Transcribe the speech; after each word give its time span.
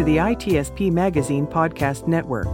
To 0.00 0.06
the 0.06 0.16
ITSP 0.16 0.90
Magazine 0.90 1.46
Podcast 1.46 2.06
Network. 2.06 2.48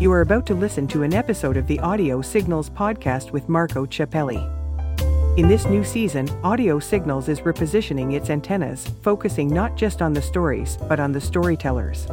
You 0.00 0.10
are 0.10 0.22
about 0.22 0.44
to 0.46 0.54
listen 0.54 0.88
to 0.88 1.04
an 1.04 1.14
episode 1.14 1.56
of 1.56 1.68
the 1.68 1.78
Audio 1.78 2.20
Signals 2.20 2.68
podcast 2.68 3.30
with 3.30 3.48
Marco 3.48 3.86
Ciappelli. 3.86 4.42
In 5.38 5.46
this 5.46 5.66
new 5.66 5.84
season, 5.84 6.28
Audio 6.42 6.80
Signals 6.80 7.28
is 7.28 7.42
repositioning 7.42 8.14
its 8.14 8.28
antennas, 8.28 8.88
focusing 9.02 9.46
not 9.46 9.76
just 9.76 10.02
on 10.02 10.14
the 10.14 10.20
stories, 10.20 10.76
but 10.88 10.98
on 10.98 11.12
the 11.12 11.20
storytellers. 11.20 12.06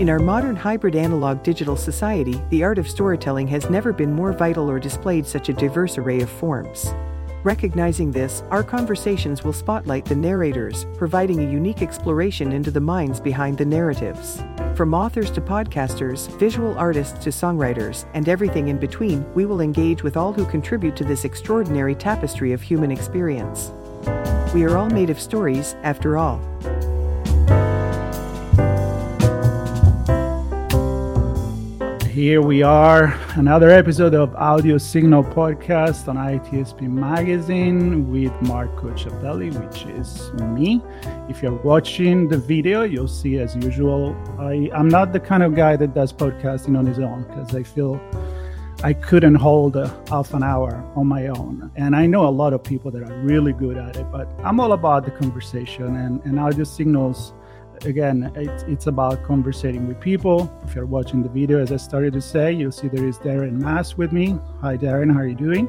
In 0.00 0.08
our 0.08 0.20
modern 0.20 0.56
hybrid 0.56 0.96
analog 0.96 1.42
digital 1.42 1.76
society, 1.76 2.40
the 2.48 2.64
art 2.64 2.78
of 2.78 2.88
storytelling 2.88 3.46
has 3.48 3.68
never 3.68 3.92
been 3.92 4.10
more 4.10 4.32
vital 4.32 4.70
or 4.70 4.80
displayed 4.80 5.26
such 5.26 5.50
a 5.50 5.52
diverse 5.52 5.98
array 5.98 6.22
of 6.22 6.30
forms. 6.30 6.94
Recognizing 7.46 8.10
this, 8.10 8.42
our 8.50 8.64
conversations 8.64 9.44
will 9.44 9.52
spotlight 9.52 10.04
the 10.04 10.16
narrators, 10.16 10.84
providing 10.96 11.38
a 11.38 11.48
unique 11.48 11.80
exploration 11.80 12.50
into 12.50 12.72
the 12.72 12.80
minds 12.80 13.20
behind 13.20 13.56
the 13.56 13.64
narratives. 13.64 14.42
From 14.74 14.92
authors 14.92 15.30
to 15.30 15.40
podcasters, 15.40 16.26
visual 16.40 16.76
artists 16.76 17.22
to 17.22 17.30
songwriters, 17.30 18.04
and 18.14 18.28
everything 18.28 18.66
in 18.66 18.78
between, 18.78 19.32
we 19.34 19.46
will 19.46 19.60
engage 19.60 20.02
with 20.02 20.16
all 20.16 20.32
who 20.32 20.44
contribute 20.44 20.96
to 20.96 21.04
this 21.04 21.24
extraordinary 21.24 21.94
tapestry 21.94 22.52
of 22.52 22.60
human 22.60 22.90
experience. 22.90 23.70
We 24.52 24.64
are 24.64 24.76
all 24.76 24.90
made 24.90 25.10
of 25.10 25.20
stories, 25.20 25.76
after 25.84 26.18
all. 26.18 26.40
Here 32.16 32.40
we 32.40 32.62
are, 32.62 33.14
another 33.34 33.68
episode 33.68 34.14
of 34.14 34.34
Audio 34.36 34.78
Signal 34.78 35.22
Podcast 35.22 36.08
on 36.08 36.16
ITSP 36.16 36.88
Magazine 36.88 38.10
with 38.10 38.32
Marco 38.40 38.88
Ciappelli, 38.92 39.52
which 39.52 39.84
is 39.84 40.32
me. 40.44 40.80
If 41.28 41.42
you're 41.42 41.60
watching 41.62 42.26
the 42.26 42.38
video, 42.38 42.84
you'll 42.84 43.06
see, 43.06 43.38
as 43.38 43.54
usual, 43.56 44.16
I, 44.38 44.70
I'm 44.74 44.88
not 44.88 45.12
the 45.12 45.20
kind 45.20 45.42
of 45.42 45.54
guy 45.54 45.76
that 45.76 45.92
does 45.92 46.10
podcasting 46.10 46.78
on 46.78 46.86
his 46.86 46.98
own 46.98 47.24
because 47.24 47.54
I 47.54 47.62
feel 47.62 48.00
I 48.82 48.94
couldn't 48.94 49.34
hold 49.34 49.76
a 49.76 49.88
half 50.08 50.32
an 50.32 50.42
hour 50.42 50.90
on 50.96 51.06
my 51.06 51.26
own. 51.26 51.70
And 51.76 51.94
I 51.94 52.06
know 52.06 52.26
a 52.26 52.32
lot 52.32 52.54
of 52.54 52.64
people 52.64 52.90
that 52.92 53.02
are 53.02 53.14
really 53.24 53.52
good 53.52 53.76
at 53.76 53.98
it, 53.98 54.10
but 54.10 54.26
I'm 54.42 54.58
all 54.58 54.72
about 54.72 55.04
the 55.04 55.10
conversation 55.10 55.94
and, 55.96 56.24
and 56.24 56.40
audio 56.40 56.64
signals 56.64 57.34
again, 57.84 58.32
it's, 58.34 58.62
it's 58.64 58.86
about 58.86 59.22
conversating 59.24 59.86
with 59.86 60.00
people. 60.00 60.50
If 60.64 60.74
you're 60.74 60.86
watching 60.86 61.22
the 61.22 61.28
video, 61.28 61.60
as 61.60 61.72
I 61.72 61.76
started 61.76 62.12
to 62.14 62.20
say, 62.20 62.52
you'll 62.52 62.72
see 62.72 62.88
there 62.88 63.06
is 63.06 63.18
Darren 63.18 63.52
Mass 63.52 63.96
with 63.96 64.12
me. 64.12 64.38
Hi, 64.60 64.76
Darren. 64.76 65.12
How 65.12 65.20
are 65.20 65.26
you 65.26 65.34
doing? 65.34 65.68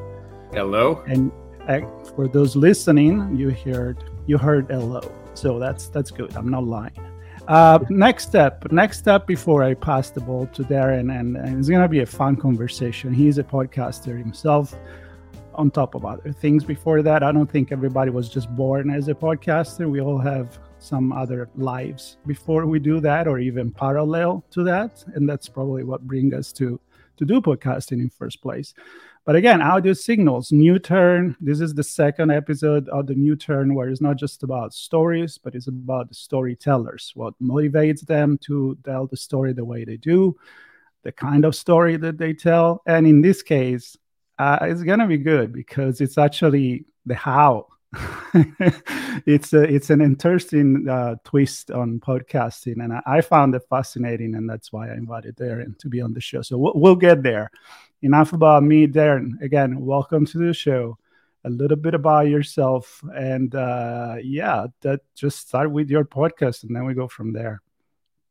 Hello. 0.53 1.03
And 1.07 1.31
uh, 1.67 1.81
for 2.15 2.27
those 2.27 2.55
listening, 2.55 3.35
you 3.35 3.49
heard 3.49 4.03
you 4.25 4.37
heard 4.37 4.67
hello, 4.67 5.01
so 5.33 5.59
that's 5.59 5.89
that's 5.89 6.11
good. 6.11 6.35
I'm 6.35 6.49
not 6.49 6.63
lying. 6.63 6.93
Uh, 7.47 7.79
next 7.89 8.27
step, 8.27 8.71
next 8.71 8.99
step 8.99 9.25
before 9.25 9.63
I 9.63 9.73
pass 9.73 10.09
the 10.09 10.19
ball 10.21 10.47
to 10.47 10.63
Darren, 10.63 11.17
and, 11.17 11.37
and 11.37 11.59
it's 11.59 11.69
gonna 11.69 11.87
be 11.87 11.99
a 11.99 12.05
fun 12.05 12.35
conversation. 12.35 13.13
He's 13.13 13.37
a 13.37 13.43
podcaster 13.43 14.17
himself. 14.17 14.75
On 15.55 15.71
top 15.71 15.95
of 15.95 16.05
other 16.05 16.31
things, 16.31 16.63
before 16.63 17.01
that, 17.01 17.23
I 17.23 17.31
don't 17.31 17.49
think 17.49 17.71
everybody 17.71 18.11
was 18.11 18.29
just 18.29 18.47
born 18.55 18.91
as 18.91 19.07
a 19.07 19.15
podcaster. 19.15 19.89
We 19.89 20.01
all 20.01 20.19
have 20.19 20.59
some 20.79 21.11
other 21.11 21.49
lives. 21.55 22.17
Before 22.25 22.65
we 22.65 22.79
do 22.79 22.99
that 23.01 23.27
or 23.27 23.39
even 23.39 23.71
parallel 23.71 24.43
to 24.51 24.63
that 24.63 25.03
and 25.15 25.27
that's 25.27 25.49
probably 25.49 25.83
what 25.83 26.07
brings 26.07 26.33
us 26.33 26.51
to 26.53 26.79
to 27.17 27.25
do 27.25 27.41
podcasting 27.41 27.99
in 27.99 28.09
first 28.09 28.41
place. 28.41 28.73
But 29.25 29.35
again 29.35 29.61
audio 29.61 29.93
signals 29.93 30.51
new 30.51 30.79
turn. 30.79 31.35
This 31.41 31.59
is 31.59 31.73
the 31.73 31.83
second 31.83 32.31
episode 32.31 32.87
of 32.89 33.07
the 33.07 33.15
new 33.15 33.35
turn 33.35 33.73
where 33.73 33.89
it's 33.89 34.01
not 34.01 34.17
just 34.17 34.43
about 34.43 34.73
stories 34.73 35.37
but 35.37 35.55
it's 35.55 35.67
about 35.67 36.09
the 36.09 36.15
storytellers 36.15 37.11
what 37.15 37.33
motivates 37.41 38.05
them 38.05 38.37
to 38.39 38.77
tell 38.85 39.07
the 39.07 39.17
story 39.17 39.53
the 39.53 39.65
way 39.65 39.83
they 39.83 39.97
do 39.97 40.35
the 41.03 41.11
kind 41.11 41.45
of 41.45 41.55
story 41.55 41.95
that 41.95 42.17
they 42.17 42.33
tell. 42.33 42.81
And 42.85 43.07
in 43.07 43.21
this 43.21 43.41
case 43.41 43.97
uh, 44.39 44.59
it's 44.61 44.83
gonna 44.83 45.07
be 45.07 45.17
good 45.17 45.51
because 45.51 46.01
it's 46.01 46.17
actually 46.17 46.85
the 47.05 47.15
how 47.15 47.67
it's 49.25 49.53
a, 49.53 49.63
it's 49.63 49.89
an 49.89 50.01
interesting 50.01 50.87
uh, 50.89 51.15
twist 51.23 51.71
on 51.71 51.99
podcasting, 51.99 52.83
and 52.83 52.91
I, 52.93 53.01
I, 53.05 53.21
found 53.21 53.55
it 53.55 53.63
fascinating, 53.69 54.35
and 54.35 54.49
that's 54.49 54.73
why 54.73 54.89
I 54.89 54.93
invited 54.93 55.37
Darren 55.37 55.77
to 55.79 55.87
be 55.87 56.01
on 56.01 56.13
the 56.13 56.19
show. 56.19 56.41
So 56.41 56.57
we'll, 56.57 56.73
we'll 56.75 56.95
get 56.95 57.23
there. 57.23 57.49
Enough 58.01 58.33
about 58.33 58.63
me, 58.63 58.87
Darren. 58.87 59.41
Again, 59.41 59.79
welcome 59.79 60.25
to 60.25 60.37
the 60.37 60.53
show. 60.53 60.97
A 61.45 61.49
little 61.49 61.77
bit 61.77 61.93
about 61.93 62.27
yourself, 62.27 63.01
and 63.15 63.55
uh, 63.55 64.17
yeah, 64.21 64.67
that 64.81 65.01
just 65.15 65.47
start 65.47 65.71
with 65.71 65.89
your 65.89 66.03
podcast, 66.03 66.63
and 66.63 66.75
then 66.75 66.85
we 66.85 66.93
go 66.93 67.07
from 67.07 67.31
there. 67.31 67.61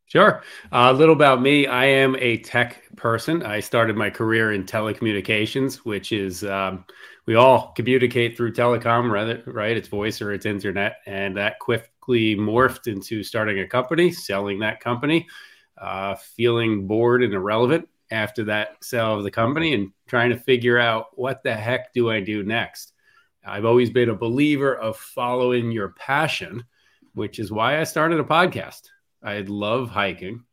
Sure. 0.06 0.43
Uh, 0.71 0.89
a 0.91 0.93
little 0.93 1.15
about 1.15 1.43
me. 1.43 1.67
I 1.67 1.84
am 1.87 2.15
a 2.17 2.39
tech 2.39 2.84
person. 2.97 3.43
I 3.43 3.59
started 3.59 3.97
my 3.97 4.09
career 4.09 4.53
in 4.53 4.65
telecommunications, 4.65 5.78
which 5.78 6.12
is 6.12 6.44
um, 6.44 6.84
we 7.27 7.34
all 7.34 7.72
communicate 7.72 8.37
through 8.37 8.53
telecom, 8.53 9.11
rather, 9.11 9.43
right? 9.47 9.77
It's 9.77 9.89
voice 9.89 10.22
or 10.22 10.33
it's 10.33 10.47
internet. 10.47 10.99
And 11.06 11.37
that 11.37 11.59
quickly 11.59 12.37
morphed 12.37 12.87
into 12.87 13.25
starting 13.25 13.59
a 13.59 13.67
company, 13.67 14.12
selling 14.12 14.61
that 14.61 14.78
company, 14.78 15.27
uh, 15.77 16.15
feeling 16.15 16.87
bored 16.87 17.25
and 17.25 17.34
irrelevant 17.34 17.88
after 18.12 18.44
that 18.44 18.84
sale 18.84 19.17
of 19.17 19.25
the 19.25 19.31
company 19.33 19.75
and 19.75 19.91
trying 20.06 20.31
to 20.31 20.37
figure 20.38 20.78
out 20.78 21.06
what 21.19 21.43
the 21.43 21.53
heck 21.53 21.93
do 21.93 22.11
I 22.11 22.21
do 22.21 22.44
next? 22.44 22.93
I've 23.44 23.65
always 23.65 23.91
been 23.91 24.11
a 24.11 24.15
believer 24.15 24.77
of 24.77 24.97
following 24.97 25.73
your 25.73 25.91
passion, 25.91 26.62
which 27.15 27.41
is 27.41 27.50
why 27.50 27.81
I 27.81 27.84
started 27.84 28.21
a 28.21 28.25
podcast. 28.25 28.83
I 29.26 29.41
love 29.41 29.91
hiking 29.91 30.44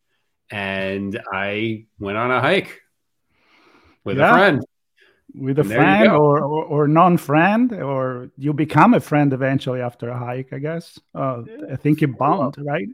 and 0.49 1.21
I 1.31 1.85
went 1.99 2.17
on 2.17 2.31
a 2.31 2.41
hike 2.41 2.81
with 4.03 4.17
yeah. 4.17 4.31
a 4.31 4.33
friend. 4.33 4.65
With 5.35 5.59
a 5.59 5.63
friend 5.63 6.11
or, 6.11 6.43
or, 6.43 6.65
or, 6.65 6.87
non-friend 6.87 7.73
or 7.73 8.29
you 8.37 8.53
become 8.53 8.93
a 8.93 8.99
friend 8.99 9.33
eventually 9.33 9.81
after 9.81 10.09
a 10.09 10.17
hike 10.17 10.53
i 10.53 10.59
guess. 10.59 10.99
Uh, 11.15 11.41
i 11.71 11.75
think 11.75 12.01
you 12.01 12.07
bond 12.07 12.55
right? 12.59 12.87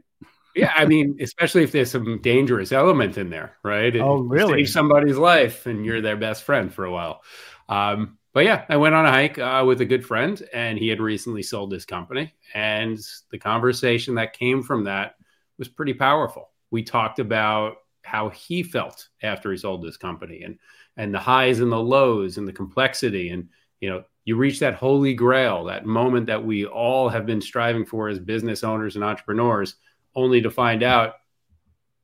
yeah 0.56 0.72
i 0.74 0.86
mean 0.86 1.18
especially 1.20 1.64
if 1.64 1.72
there's 1.72 1.90
some 1.90 2.18
dangerous 2.22 2.72
element 2.72 3.18
in 3.18 3.28
there 3.28 3.56
right? 3.62 3.94
Oh 3.96 4.20
really? 4.20 4.64
save 4.64 4.70
somebody's 4.70 5.18
life 5.18 5.66
and 5.66 5.84
you're 5.84 6.00
their 6.00 6.16
best 6.16 6.44
friend 6.44 6.72
for 6.72 6.84
a 6.84 6.92
while. 6.92 7.22
Um, 7.68 8.16
but 8.32 8.44
yeah 8.44 8.64
i 8.70 8.76
went 8.76 8.94
on 8.94 9.04
a 9.04 9.10
hike 9.10 9.38
uh, 9.38 9.62
with 9.66 9.82
a 9.82 9.86
good 9.86 10.06
friend 10.06 10.42
and 10.54 10.78
he 10.78 10.88
had 10.88 11.00
recently 11.00 11.42
sold 11.42 11.72
his 11.72 11.84
company 11.84 12.32
and 12.54 12.98
the 13.30 13.38
conversation 13.38 14.14
that 14.14 14.32
came 14.32 14.62
from 14.62 14.84
that 14.84 15.16
was 15.60 15.68
pretty 15.68 15.94
powerful. 15.94 16.48
We 16.72 16.82
talked 16.82 17.20
about 17.20 17.76
how 18.02 18.30
he 18.30 18.64
felt 18.64 19.08
after 19.22 19.52
he 19.52 19.58
sold 19.58 19.84
his 19.84 19.96
company 19.96 20.42
and 20.42 20.58
and 20.96 21.14
the 21.14 21.18
highs 21.18 21.60
and 21.60 21.70
the 21.70 21.78
lows 21.78 22.38
and 22.38 22.48
the 22.48 22.52
complexity. 22.52 23.28
And 23.28 23.48
you 23.80 23.90
know 23.90 24.04
you 24.24 24.36
reach 24.36 24.58
that 24.60 24.74
holy 24.74 25.14
grail 25.14 25.64
that 25.64 25.86
moment 25.86 26.26
that 26.26 26.44
we 26.44 26.66
all 26.66 27.08
have 27.08 27.26
been 27.26 27.40
striving 27.40 27.84
for 27.84 28.08
as 28.08 28.18
business 28.18 28.64
owners 28.64 28.96
and 28.96 29.04
entrepreneurs 29.04 29.76
only 30.14 30.40
to 30.40 30.50
find 30.50 30.82
out 30.82 31.14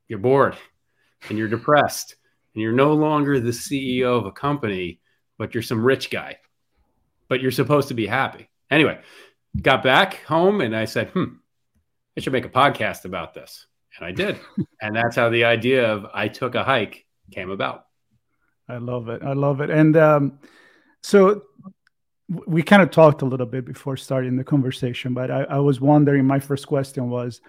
you're 0.09 0.19
bored 0.19 0.57
and 1.29 1.39
you're 1.39 1.49
depressed 1.49 2.17
and 2.55 2.63
you're 2.63 2.73
no 2.73 2.95
longer 2.95 3.41
the 3.41 3.51
CEO 3.51 4.19
of 4.19 4.27
a 4.27 4.33
company 4.33 5.01
but 5.39 5.55
you're 5.55 5.63
some 5.63 5.85
rich 5.85 6.11
guy 6.11 6.37
but 7.29 7.41
you're 7.41 7.51
supposed 7.51 7.89
to 7.89 7.95
be 7.95 8.07
happy. 8.07 8.49
Anyway 8.71 8.99
got 9.63 9.83
back 9.83 10.23
home 10.25 10.61
and 10.61 10.77
I 10.77 10.85
said 10.85 11.09
hmm 11.11 11.37
I 12.17 12.21
should 12.21 12.33
make 12.33 12.47
a 12.47 12.51
podcast 12.51 13.05
about 13.05 13.35
this 13.35 13.67
and 13.99 14.07
I 14.07 14.13
did 14.13 14.39
and 14.81 14.95
that's 14.97 15.17
how 15.17 15.29
the 15.29 15.45
idea 15.45 15.93
of 15.93 16.07
I 16.13 16.29
took 16.29 16.55
a 16.55 16.65
hike 16.65 17.05
came 17.31 17.51
about 17.51 17.87
I 18.69 18.79
love 18.79 19.09
it. 19.09 19.23
I 19.23 19.33
love 19.33 19.61
it. 19.61 19.71
And 19.71 19.97
um, 19.97 20.39
so 21.03 21.43
we 22.29 22.63
kind 22.63 22.83
of 22.83 22.91
talked 22.91 23.23
a 23.23 23.27
little 23.27 23.47
bit 23.47 23.65
before 23.65 23.97
starting 23.97 24.37
the 24.37 24.45
conversation, 24.45 25.15
but 25.15 25.31
I, 25.31 25.43
I, 25.45 25.59
was 25.59 25.81
wondering. 25.81 26.25
My 26.25 26.41
first 26.41 26.67
question 26.67 27.09
was, 27.09 27.41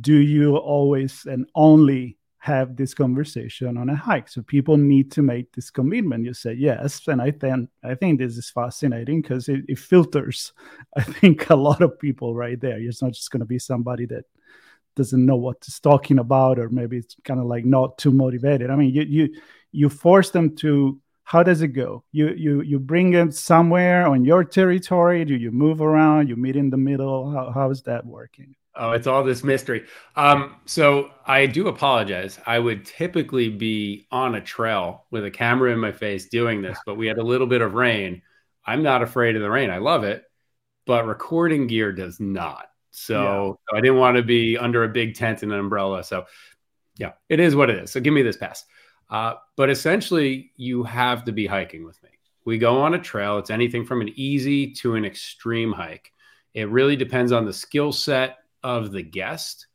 do 0.00 0.14
you 0.14 0.56
always 0.56 1.24
and 1.24 1.46
only 1.54 2.17
have 2.38 2.76
this 2.76 2.94
conversation 2.94 3.76
on 3.76 3.88
a 3.88 3.96
hike? 3.96 4.28
So 4.28 4.42
people 4.42 4.76
need 4.76 5.10
to 5.12 5.22
make 5.22 5.52
this 5.52 5.70
commitment. 5.70 6.24
You 6.24 6.34
say 6.34 6.54
yes, 6.54 7.06
and 7.08 7.20
I 7.20 7.30
think 7.30 7.68
I 7.84 7.94
think 7.94 8.18
this 8.18 8.36
is 8.36 8.50
fascinating 8.50 9.22
because 9.22 9.48
it, 9.48 9.64
it 9.68 9.78
filters. 9.78 10.52
I 10.96 11.02
think 11.02 11.50
a 11.50 11.56
lot 11.56 11.82
of 11.82 11.98
people 11.98 12.34
right 12.34 12.60
there. 12.60 12.78
It's 12.78 13.02
not 13.02 13.12
just 13.12 13.30
going 13.30 13.40
to 13.40 13.46
be 13.46 13.58
somebody 13.58 14.06
that 14.06 14.24
doesn't 14.96 15.24
know 15.24 15.36
what 15.36 15.56
it's 15.58 15.80
talking 15.80 16.18
about, 16.18 16.58
or 16.58 16.68
maybe 16.68 16.98
it's 16.98 17.16
kind 17.24 17.40
of 17.40 17.46
like 17.46 17.64
not 17.64 17.98
too 17.98 18.12
motivated. 18.12 18.70
I 18.70 18.76
mean, 18.76 18.94
you 18.94 19.02
you 19.02 19.34
you 19.72 19.88
force 19.88 20.30
them 20.30 20.56
to 20.56 21.00
how 21.28 21.42
does 21.42 21.60
it 21.60 21.68
go 21.68 22.02
you 22.10 22.30
you 22.30 22.62
you 22.62 22.78
bring 22.78 23.10
them 23.10 23.30
somewhere 23.30 24.06
on 24.06 24.24
your 24.24 24.42
territory 24.42 25.26
do 25.26 25.36
you 25.36 25.50
move 25.50 25.82
around 25.82 26.26
you 26.26 26.36
meet 26.36 26.56
in 26.56 26.70
the 26.70 26.76
middle 26.76 27.30
how, 27.30 27.52
how 27.52 27.70
is 27.70 27.82
that 27.82 28.06
working 28.06 28.54
oh 28.78 28.92
it's 28.92 29.06
all 29.06 29.22
this 29.24 29.44
mystery 29.44 29.84
um, 30.16 30.56
so 30.64 31.10
i 31.26 31.46
do 31.46 31.68
apologize 31.68 32.38
i 32.46 32.58
would 32.58 32.84
typically 32.84 33.48
be 33.48 34.06
on 34.10 34.36
a 34.36 34.40
trail 34.40 35.04
with 35.10 35.24
a 35.24 35.30
camera 35.30 35.72
in 35.72 35.78
my 35.78 35.92
face 35.92 36.28
doing 36.28 36.62
this 36.62 36.78
but 36.86 36.96
we 36.96 37.06
had 37.06 37.18
a 37.18 37.22
little 37.22 37.46
bit 37.46 37.60
of 37.60 37.74
rain 37.74 38.22
i'm 38.64 38.82
not 38.82 39.02
afraid 39.02 39.36
of 39.36 39.42
the 39.42 39.50
rain 39.50 39.70
i 39.70 39.78
love 39.78 40.04
it 40.04 40.24
but 40.86 41.06
recording 41.06 41.66
gear 41.66 41.92
does 41.92 42.18
not 42.18 42.66
So, 42.90 43.58
yeah. 43.70 43.78
I 43.78 43.80
didn't 43.80 43.98
want 43.98 44.16
to 44.16 44.22
be 44.22 44.56
under 44.58 44.82
a 44.84 44.88
big 44.88 45.14
tent 45.14 45.42
and 45.42 45.52
an 45.52 45.58
umbrella. 45.58 46.02
So, 46.02 46.24
yeah, 46.96 47.12
it 47.28 47.38
is 47.38 47.54
what 47.54 47.70
it 47.70 47.78
is. 47.78 47.90
So, 47.92 48.00
give 48.00 48.12
me 48.14 48.22
this 48.22 48.36
pass. 48.36 48.64
Uh, 49.10 49.34
but 49.56 49.70
essentially, 49.70 50.52
you 50.56 50.82
have 50.82 51.24
to 51.26 51.32
be 51.32 51.46
hiking 51.46 51.84
with 51.84 52.02
me. 52.02 52.08
We 52.44 52.58
go 52.58 52.80
on 52.80 52.94
a 52.94 52.98
trail. 52.98 53.38
It's 53.38 53.50
anything 53.50 53.84
from 53.84 54.00
an 54.00 54.12
easy 54.16 54.72
to 54.80 54.94
an 54.96 55.04
extreme 55.04 55.72
hike. 55.72 56.12
It 56.54 56.70
really 56.70 56.96
depends 56.96 57.30
on 57.30 57.44
the 57.44 57.52
skill 57.52 57.92
set 57.92 58.38
of 58.62 58.92
the 58.92 59.02
guest 59.02 59.66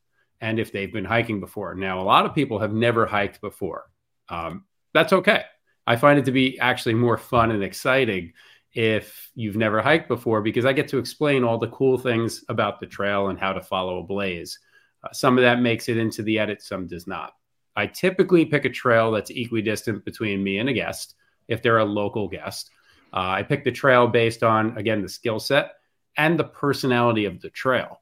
and 0.42 0.60
if 0.60 0.72
they've 0.72 0.92
been 0.92 1.06
hiking 1.06 1.40
before. 1.40 1.74
Now, 1.76 2.02
a 2.02 2.04
lot 2.04 2.26
of 2.26 2.36
people 2.36 2.60
have 2.60 2.74
never 2.74 3.06
hiked 3.06 3.40
before. 3.42 3.86
Um, 4.30 4.66
that's 4.94 5.14
okay. 5.14 5.44
I 5.88 5.96
find 5.96 6.20
it 6.20 6.26
to 6.26 6.32
be 6.32 6.60
actually 6.60 6.96
more 6.96 7.18
fun 7.18 7.52
and 7.52 7.64
exciting 7.64 8.34
if 8.74 9.32
you've 9.36 9.56
never 9.56 9.82
hiked 9.82 10.08
before 10.08 10.42
because 10.42 10.66
I 10.66 10.74
get 10.74 10.88
to 10.90 10.98
explain 10.98 11.44
all 11.44 11.58
the 11.58 11.70
cool 11.70 11.98
things 11.98 12.44
about 12.50 12.80
the 12.80 12.88
trail 12.88 13.28
and 13.30 13.40
how 13.40 13.54
to 13.54 13.62
follow 13.62 14.00
a 14.00 14.04
blaze. 14.04 14.60
Uh, 15.04 15.12
some 15.12 15.38
of 15.38 15.44
that 15.44 15.62
makes 15.62 15.90
it 15.90 15.98
into 15.98 16.24
the 16.24 16.40
edit, 16.40 16.62
some 16.62 16.88
does 16.88 17.08
not. 17.08 17.34
I 17.76 17.88
typically 17.88 18.46
pick 18.46 18.66
a 18.66 18.70
trail 18.70 19.12
that's 19.12 19.32
equidistant 19.32 20.06
between 20.06 20.44
me 20.44 20.60
and 20.60 20.70
a 20.70 20.74
guest 20.74 21.16
if 21.48 21.62
they're 21.62 21.80
a 21.80 21.86
local 21.86 22.28
guest. 22.28 22.70
Uh, 23.14 23.30
I 23.38 23.44
pick 23.44 23.64
the 23.64 23.72
trail 23.72 24.08
based 24.08 24.44
on, 24.44 24.78
again, 24.78 25.02
the 25.02 25.10
skill 25.10 25.40
set 25.40 25.74
and 26.18 26.38
the 26.38 26.44
personality 26.44 27.26
of 27.26 27.42
the 27.42 27.50
trail. 27.50 28.02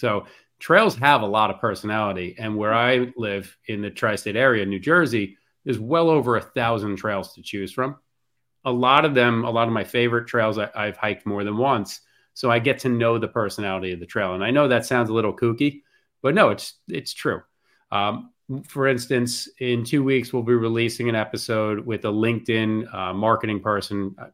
So 0.00 0.26
trails 0.58 0.96
have 0.96 1.22
a 1.22 1.26
lot 1.26 1.50
of 1.50 1.60
personality. 1.60 2.34
And 2.38 2.56
where 2.56 2.74
I 2.74 3.12
live 3.16 3.54
in 3.66 3.82
the 3.82 3.90
tri 3.90 4.16
state 4.16 4.36
area, 4.36 4.64
New 4.64 4.80
Jersey, 4.80 5.36
there's 5.64 5.78
well 5.78 6.08
over 6.08 6.36
a 6.36 6.40
thousand 6.40 6.96
trails 6.96 7.34
to 7.34 7.42
choose 7.42 7.72
from. 7.72 7.96
A 8.64 8.72
lot 8.72 9.04
of 9.04 9.14
them, 9.14 9.44
a 9.44 9.50
lot 9.50 9.68
of 9.68 9.74
my 9.74 9.84
favorite 9.84 10.26
trails 10.26 10.58
I, 10.58 10.70
I've 10.74 10.96
hiked 10.96 11.26
more 11.26 11.44
than 11.44 11.56
once. 11.56 12.00
So 12.34 12.50
I 12.50 12.58
get 12.58 12.78
to 12.80 12.88
know 12.88 13.18
the 13.18 13.28
personality 13.28 13.92
of 13.92 14.00
the 14.00 14.06
trail. 14.06 14.34
And 14.34 14.42
I 14.42 14.50
know 14.50 14.68
that 14.68 14.86
sounds 14.86 15.10
a 15.10 15.14
little 15.14 15.36
kooky, 15.36 15.82
but 16.22 16.34
no, 16.34 16.50
it's 16.50 16.74
it's 16.88 17.12
true. 17.12 17.42
Um, 17.90 18.30
for 18.66 18.88
instance, 18.88 19.48
in 19.58 19.84
two 19.84 20.02
weeks, 20.02 20.32
we'll 20.32 20.42
be 20.42 20.54
releasing 20.54 21.08
an 21.08 21.14
episode 21.14 21.84
with 21.84 22.04
a 22.04 22.08
LinkedIn 22.08 22.92
uh, 22.92 23.12
marketing 23.14 23.60
person, 23.60 24.14
uh, 24.18 24.26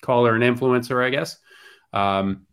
call 0.00 0.24
her 0.26 0.34
an 0.34 0.42
influencer, 0.42 1.04
I 1.04 1.10
guess. 1.10 1.38
Um, 1.92 2.46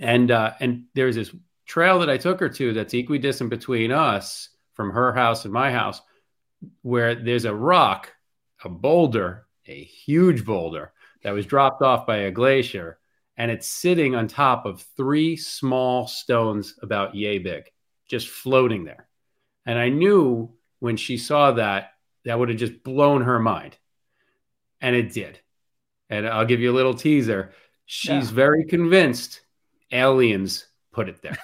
and 0.00 0.30
uh, 0.30 0.52
and 0.60 0.84
there's 0.94 1.16
this 1.16 1.34
trail 1.72 2.00
that 2.00 2.10
I 2.10 2.18
took 2.18 2.38
her 2.40 2.50
to 2.50 2.74
that's 2.74 2.92
equidistant 2.92 3.48
between 3.48 3.92
us 3.92 4.50
from 4.74 4.90
her 4.90 5.10
house 5.10 5.46
and 5.46 5.54
my 5.54 5.72
house, 5.72 6.02
where 6.82 7.14
there's 7.14 7.46
a 7.46 7.54
rock, 7.54 8.12
a 8.62 8.68
boulder, 8.68 9.46
a 9.66 9.82
huge 9.82 10.44
boulder 10.44 10.92
that 11.22 11.30
was 11.30 11.46
dropped 11.46 11.80
off 11.80 12.06
by 12.06 12.18
a 12.18 12.30
glacier, 12.30 12.98
and 13.38 13.50
it's 13.50 13.66
sitting 13.66 14.14
on 14.14 14.28
top 14.28 14.66
of 14.66 14.84
three 14.98 15.34
small 15.34 16.06
stones 16.06 16.74
about 16.82 17.14
yay 17.14 17.38
big, 17.38 17.64
just 18.06 18.28
floating 18.28 18.84
there. 18.84 19.08
And 19.64 19.78
I 19.78 19.88
knew 19.88 20.52
when 20.80 20.98
she 20.98 21.16
saw 21.16 21.52
that, 21.52 21.92
that 22.26 22.38
would 22.38 22.50
have 22.50 22.58
just 22.58 22.84
blown 22.84 23.22
her 23.22 23.38
mind. 23.38 23.78
And 24.82 24.94
it 24.94 25.14
did. 25.14 25.40
And 26.10 26.28
I'll 26.28 26.44
give 26.44 26.60
you 26.60 26.70
a 26.70 26.76
little 26.76 26.92
teaser. 26.92 27.52
She's 27.86 28.28
yeah. 28.28 28.36
very 28.36 28.66
convinced 28.66 29.40
aliens 29.90 30.66
put 30.92 31.08
it 31.08 31.22
there. 31.22 31.38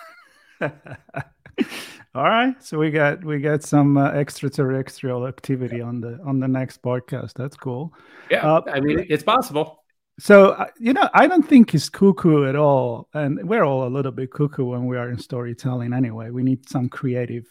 All 2.14 2.24
right, 2.24 2.54
so 2.62 2.78
we 2.78 2.90
got 2.90 3.22
we 3.24 3.38
got 3.38 3.62
some 3.62 3.96
uh, 3.96 4.10
extraterrestrial 4.10 5.26
activity 5.26 5.80
on 5.80 6.00
the 6.00 6.18
on 6.24 6.40
the 6.40 6.48
next 6.48 6.82
podcast. 6.82 7.34
That's 7.34 7.56
cool. 7.56 7.92
Yeah, 8.30 8.46
uh, 8.46 8.62
I 8.66 8.80
mean 8.80 9.06
it's 9.08 9.22
possible. 9.22 9.84
So 10.18 10.50
uh, 10.50 10.66
you 10.80 10.94
know, 10.94 11.08
I 11.14 11.26
don't 11.26 11.46
think 11.46 11.74
it's 11.74 11.88
cuckoo 11.88 12.48
at 12.48 12.56
all, 12.56 13.08
and 13.14 13.48
we're 13.48 13.62
all 13.62 13.86
a 13.86 13.90
little 13.90 14.10
bit 14.10 14.32
cuckoo 14.32 14.64
when 14.64 14.86
we 14.86 14.96
are 14.96 15.10
in 15.10 15.18
storytelling. 15.18 15.92
Anyway, 15.92 16.30
we 16.30 16.42
need 16.42 16.68
some 16.68 16.88
creative 16.88 17.44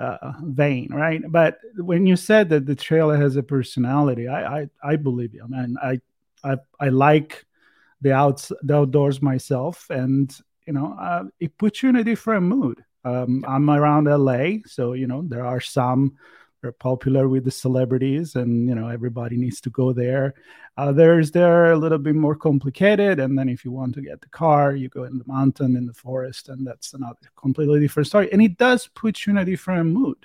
uh, 0.00 0.32
vein, 0.42 0.88
right? 0.92 1.22
But 1.28 1.58
when 1.76 2.06
you 2.06 2.16
said 2.16 2.48
that 2.48 2.66
the 2.66 2.74
trailer 2.74 3.16
has 3.16 3.36
a 3.36 3.42
personality, 3.42 4.26
I 4.26 4.60
I, 4.60 4.66
I 4.82 4.96
believe 4.96 5.34
you. 5.34 5.44
I 5.44 5.46
mean, 5.46 5.76
I 5.80 6.00
I 6.42 6.56
I 6.80 6.88
like 6.88 7.44
the 8.00 8.12
outs 8.12 8.50
the 8.62 8.76
outdoors 8.76 9.22
myself, 9.22 9.86
and 9.90 10.34
you 10.70 10.74
know, 10.74 10.96
uh, 11.00 11.24
it 11.40 11.58
puts 11.58 11.82
you 11.82 11.88
in 11.88 11.96
a 11.96 12.04
different 12.04 12.44
mood. 12.44 12.84
Um, 13.04 13.44
I'm 13.48 13.68
around 13.68 14.04
LA, 14.04 14.58
so 14.66 14.92
you 14.92 15.08
know 15.08 15.22
there 15.26 15.44
are 15.44 15.60
some 15.60 16.16
are 16.62 16.70
popular 16.70 17.28
with 17.28 17.44
the 17.44 17.50
celebrities, 17.50 18.36
and 18.36 18.68
you 18.68 18.76
know 18.76 18.86
everybody 18.86 19.36
needs 19.36 19.60
to 19.62 19.70
go 19.70 19.92
there. 19.92 20.34
Others 20.76 21.32
they're 21.32 21.72
a 21.72 21.76
little 21.76 21.98
bit 21.98 22.14
more 22.14 22.36
complicated, 22.36 23.18
and 23.18 23.36
then 23.36 23.48
if 23.48 23.64
you 23.64 23.72
want 23.72 23.96
to 23.96 24.00
get 24.00 24.20
the 24.20 24.28
car, 24.28 24.76
you 24.76 24.88
go 24.88 25.02
in 25.02 25.18
the 25.18 25.24
mountain, 25.26 25.74
in 25.74 25.86
the 25.86 25.92
forest, 25.92 26.48
and 26.50 26.64
that's 26.64 26.94
another 26.94 27.26
completely 27.34 27.80
different 27.80 28.06
story. 28.06 28.32
And 28.32 28.40
it 28.40 28.56
does 28.56 28.86
put 28.94 29.26
you 29.26 29.32
in 29.32 29.38
a 29.38 29.44
different 29.44 29.90
mood. 29.90 30.24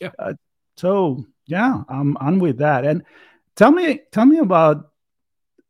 Yeah. 0.00 0.10
Uh, 0.18 0.34
so 0.76 1.24
yeah, 1.46 1.84
I'm 1.88 2.16
on 2.16 2.40
with 2.40 2.58
that. 2.58 2.84
And 2.84 3.04
tell 3.54 3.70
me, 3.70 4.00
tell 4.10 4.26
me 4.26 4.38
about 4.38 4.90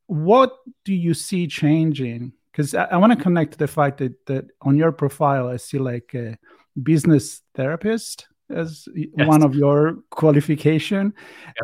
what 0.06 0.56
do 0.86 0.94
you 0.94 1.12
see 1.12 1.46
changing 1.46 2.32
because 2.54 2.74
I, 2.74 2.84
I 2.84 2.96
want 2.96 3.12
to 3.12 3.22
connect 3.22 3.52
to 3.52 3.58
the 3.58 3.66
fact 3.66 3.98
that 3.98 4.26
that 4.26 4.46
on 4.62 4.76
your 4.76 4.92
profile 4.92 5.48
I 5.48 5.56
see 5.56 5.78
like 5.78 6.14
a 6.14 6.38
business 6.80 7.42
therapist 7.54 8.26
as 8.50 8.86
yes. 8.94 9.26
one 9.26 9.42
of 9.42 9.54
your 9.54 9.96
qualification. 10.10 11.14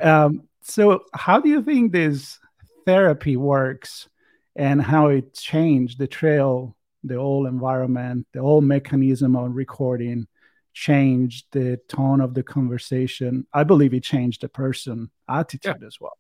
Um, 0.03 0.43
so 0.63 1.05
how 1.15 1.41
do 1.41 1.49
you 1.49 1.63
think 1.63 1.93
this 1.93 2.39
therapy 2.87 3.37
works 3.37 4.09
and 4.57 4.83
how 4.83 5.09
it 5.09 5.35
changed 5.35 5.99
the 5.99 6.07
trail, 6.07 6.77
the 7.05 7.17
whole 7.17 7.47
environment, 7.47 8.27
the 8.33 8.41
whole 8.41 8.61
mechanism 8.61 9.37
of 9.37 9.55
recording? 9.55 10.27
changed 10.73 11.47
the 11.51 11.79
tone 11.89 12.21
of 12.21 12.33
the 12.33 12.45
conversation. 12.45 13.45
I 13.53 13.65
believe 13.65 13.93
it 13.93 14.05
changed 14.05 14.43
the 14.43 14.49
person 14.49 15.11
attitude 15.29 15.79
yeah. 15.81 15.87
as 15.87 16.01
well. 16.01 16.20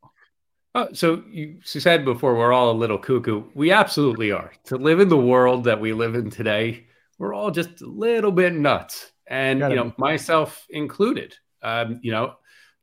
Oh, 0.74 0.88
so 0.92 1.24
you 1.28 1.58
said 1.64 2.04
before 2.04 2.36
we're 2.36 2.52
all 2.52 2.70
a 2.70 2.72
little 2.72 2.98
cuckoo. 2.98 3.42
We 3.54 3.72
absolutely 3.72 4.30
are. 4.30 4.52
To 4.66 4.76
live 4.76 5.00
in 5.00 5.08
the 5.08 5.16
world 5.16 5.64
that 5.64 5.80
we 5.80 5.92
live 5.92 6.14
in 6.14 6.30
today, 6.30 6.86
we're 7.18 7.34
all 7.34 7.50
just 7.50 7.82
a 7.82 7.86
little 7.86 8.30
bit 8.30 8.54
nuts, 8.54 9.10
and 9.26 9.58
you 9.60 9.74
know, 9.74 9.92
myself 9.98 10.66
included. 10.70 11.34
Um, 11.62 11.98
you 12.02 12.12
know, 12.12 12.34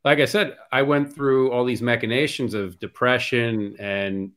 like 0.04 0.20
I 0.20 0.26
said, 0.26 0.56
I 0.70 0.82
went 0.82 1.14
through 1.14 1.50
all 1.50 1.64
these 1.64 1.80
machinations 1.80 2.52
of 2.52 2.78
depression 2.78 3.74
and 3.78 4.32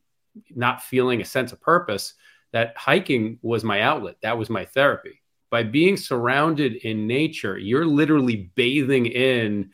not 0.54 0.82
feeling 0.82 1.20
a 1.20 1.24
sense 1.24 1.52
of 1.52 1.60
purpose. 1.60 2.14
That 2.52 2.74
hiking 2.76 3.38
was 3.42 3.64
my 3.64 3.82
outlet. 3.82 4.16
That 4.22 4.38
was 4.38 4.50
my 4.50 4.64
therapy. 4.64 5.20
By 5.50 5.62
being 5.62 5.98
surrounded 5.98 6.76
in 6.76 7.06
nature, 7.06 7.58
you're 7.58 7.86
literally 7.86 8.50
bathing 8.54 9.06
in, 9.06 9.70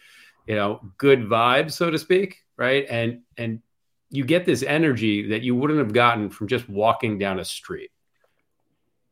you 0.48 0.56
know, 0.56 0.80
good 0.98 1.20
vibes, 1.20 1.72
so 1.72 1.90
to 1.90 1.98
speak, 1.98 2.42
right? 2.56 2.84
And 2.90 3.22
and 3.36 3.62
you 4.10 4.24
get 4.24 4.46
this 4.46 4.62
energy 4.62 5.28
that 5.28 5.42
you 5.42 5.54
wouldn't 5.54 5.78
have 5.78 5.92
gotten 5.92 6.30
from 6.30 6.48
just 6.48 6.68
walking 6.68 7.18
down 7.18 7.38
a 7.38 7.44
street. 7.44 7.90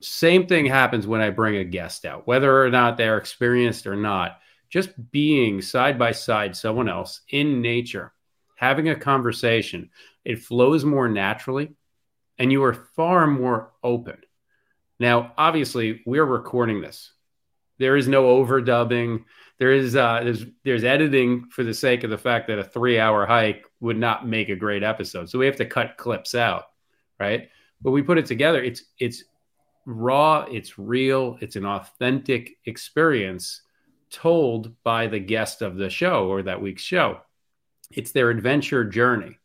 Same 0.00 0.46
thing 0.46 0.66
happens 0.66 1.06
when 1.06 1.20
I 1.20 1.30
bring 1.30 1.56
a 1.56 1.64
guest 1.64 2.04
out, 2.04 2.26
whether 2.26 2.62
or 2.62 2.70
not 2.70 2.96
they're 2.96 3.18
experienced 3.18 3.86
or 3.86 3.96
not. 3.96 4.38
Just 4.68 5.10
being 5.10 5.62
side 5.62 5.98
by 5.98 6.12
side 6.12 6.56
someone 6.56 6.88
else 6.88 7.20
in 7.30 7.62
nature, 7.62 8.12
having 8.56 8.88
a 8.88 8.96
conversation, 8.96 9.90
it 10.24 10.42
flows 10.42 10.84
more 10.84 11.08
naturally 11.08 11.74
and 12.38 12.52
you 12.52 12.62
are 12.64 12.74
far 12.74 13.26
more 13.26 13.72
open. 13.82 14.18
Now, 14.98 15.32
obviously, 15.36 16.02
we're 16.06 16.24
recording 16.24 16.80
this. 16.80 17.12
There 17.78 17.96
is 17.96 18.08
no 18.08 18.24
overdubbing. 18.24 19.24
There 19.58 19.72
is 19.72 19.96
uh, 19.96 20.20
there's 20.22 20.44
there's 20.64 20.84
editing 20.84 21.48
for 21.50 21.64
the 21.64 21.74
sake 21.74 22.04
of 22.04 22.10
the 22.10 22.18
fact 22.18 22.48
that 22.48 22.58
a 22.58 22.64
three 22.64 22.98
hour 22.98 23.26
hike 23.26 23.64
would 23.80 23.98
not 23.98 24.26
make 24.26 24.48
a 24.48 24.56
great 24.56 24.82
episode. 24.82 25.30
So 25.30 25.38
we 25.38 25.46
have 25.46 25.56
to 25.56 25.66
cut 25.66 25.96
clips 25.96 26.34
out, 26.34 26.64
right? 27.18 27.48
But 27.82 27.90
we 27.92 28.02
put 28.02 28.18
it 28.18 28.26
together. 28.26 28.62
It's 28.62 28.84
it's 28.98 29.24
raw, 29.86 30.46
it's 30.50 30.78
real, 30.78 31.38
it's 31.40 31.56
an 31.56 31.64
authentic 31.64 32.58
experience 32.66 33.62
told 34.10 34.74
by 34.82 35.06
the 35.06 35.18
guest 35.18 35.62
of 35.62 35.76
the 35.76 35.90
show 35.90 36.28
or 36.28 36.42
that 36.42 36.60
week's 36.60 36.82
show. 36.82 37.20
It's 37.92 38.12
their 38.12 38.30
adventure 38.30 38.84
journey. 38.84 39.38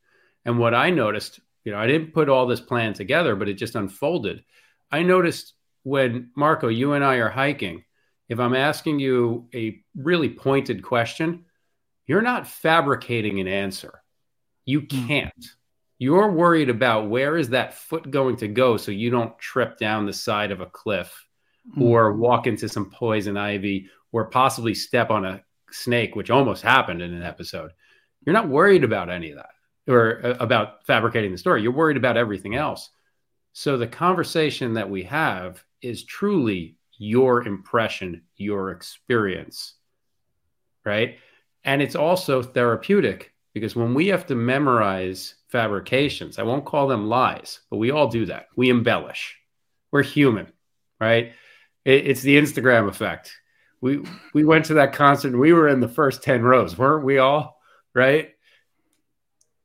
And 0.45 0.57
what 0.57 0.73
I 0.73 0.89
noticed, 0.89 1.39
you 1.63 1.71
know, 1.71 1.77
I 1.77 1.87
didn't 1.87 2.13
put 2.13 2.29
all 2.29 2.47
this 2.47 2.59
plan 2.59 2.93
together, 2.93 3.35
but 3.35 3.49
it 3.49 3.53
just 3.53 3.75
unfolded. 3.75 4.43
I 4.91 5.03
noticed 5.03 5.53
when 5.83 6.31
Marco, 6.35 6.67
you 6.67 6.93
and 6.93 7.03
I 7.03 7.15
are 7.15 7.29
hiking, 7.29 7.83
if 8.31 8.39
I'm 8.39 8.55
asking 8.55 8.99
you 8.99 9.49
a 9.53 9.83
really 9.93 10.29
pointed 10.29 10.83
question, 10.83 11.43
you're 12.07 12.21
not 12.21 12.47
fabricating 12.47 13.41
an 13.41 13.47
answer. 13.49 14.01
You 14.63 14.87
hmm. 14.89 15.07
can't. 15.07 15.45
You're 15.99 16.31
worried 16.31 16.69
about 16.69 17.09
where 17.09 17.35
is 17.35 17.49
that 17.49 17.73
foot 17.73 18.09
going 18.09 18.37
to 18.37 18.47
go 18.47 18.77
so 18.77 18.91
you 18.91 19.09
don't 19.09 19.37
trip 19.37 19.77
down 19.77 20.05
the 20.05 20.13
side 20.13 20.51
of 20.51 20.61
a 20.61 20.65
cliff 20.65 21.27
mm. 21.77 21.81
or 21.81 22.13
walk 22.13 22.47
into 22.47 22.69
some 22.69 22.89
poison 22.89 23.35
ivy 23.35 23.89
or 24.13 24.29
possibly 24.29 24.73
step 24.73 25.11
on 25.11 25.25
a 25.25 25.43
snake, 25.69 26.15
which 26.15 26.31
almost 26.31 26.63
happened 26.63 27.01
in 27.01 27.13
an 27.13 27.23
episode. 27.23 27.71
You're 28.25 28.33
not 28.33 28.49
worried 28.49 28.85
about 28.85 29.09
any 29.09 29.31
of 29.31 29.37
that 29.39 29.91
or 29.91 30.25
uh, 30.25 30.37
about 30.39 30.87
fabricating 30.87 31.33
the 31.33 31.37
story. 31.37 31.61
You're 31.61 31.73
worried 31.73 31.97
about 31.97 32.17
everything 32.17 32.55
else. 32.55 32.89
So 33.51 33.77
the 33.77 33.87
conversation 33.87 34.73
that 34.75 34.89
we 34.89 35.03
have 35.03 35.63
is 35.81 36.05
truly 36.05 36.77
your 37.01 37.47
impression, 37.47 38.21
your 38.37 38.69
experience, 38.69 39.73
right? 40.85 41.17
And 41.63 41.81
it's 41.81 41.95
also 41.95 42.43
therapeutic 42.43 43.33
because 43.55 43.75
when 43.75 43.95
we 43.95 44.09
have 44.09 44.27
to 44.27 44.35
memorize 44.35 45.33
fabrications, 45.47 46.37
I 46.37 46.43
won't 46.43 46.63
call 46.63 46.87
them 46.87 47.09
lies, 47.09 47.61
but 47.71 47.77
we 47.77 47.89
all 47.89 48.07
do 48.07 48.27
that. 48.27 48.49
We 48.55 48.69
embellish. 48.69 49.35
We're 49.89 50.03
human, 50.03 50.53
right? 50.99 51.33
It, 51.85 52.05
it's 52.05 52.21
the 52.21 52.37
Instagram 52.37 52.87
effect. 52.87 53.35
We 53.81 54.03
we 54.35 54.45
went 54.45 54.65
to 54.65 54.75
that 54.75 54.93
concert. 54.93 55.35
we 55.35 55.53
were 55.53 55.69
in 55.69 55.79
the 55.79 55.87
first 55.87 56.21
ten 56.21 56.43
rows, 56.43 56.77
weren't 56.77 57.03
we 57.03 57.17
all? 57.17 57.59
Right? 57.95 58.29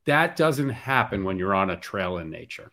That 0.07 0.35
doesn't 0.37 0.69
happen 0.69 1.23
when 1.23 1.37
you're 1.37 1.53
on 1.53 1.69
a 1.69 1.77
trail 1.77 2.17
in 2.17 2.31
nature. 2.31 2.71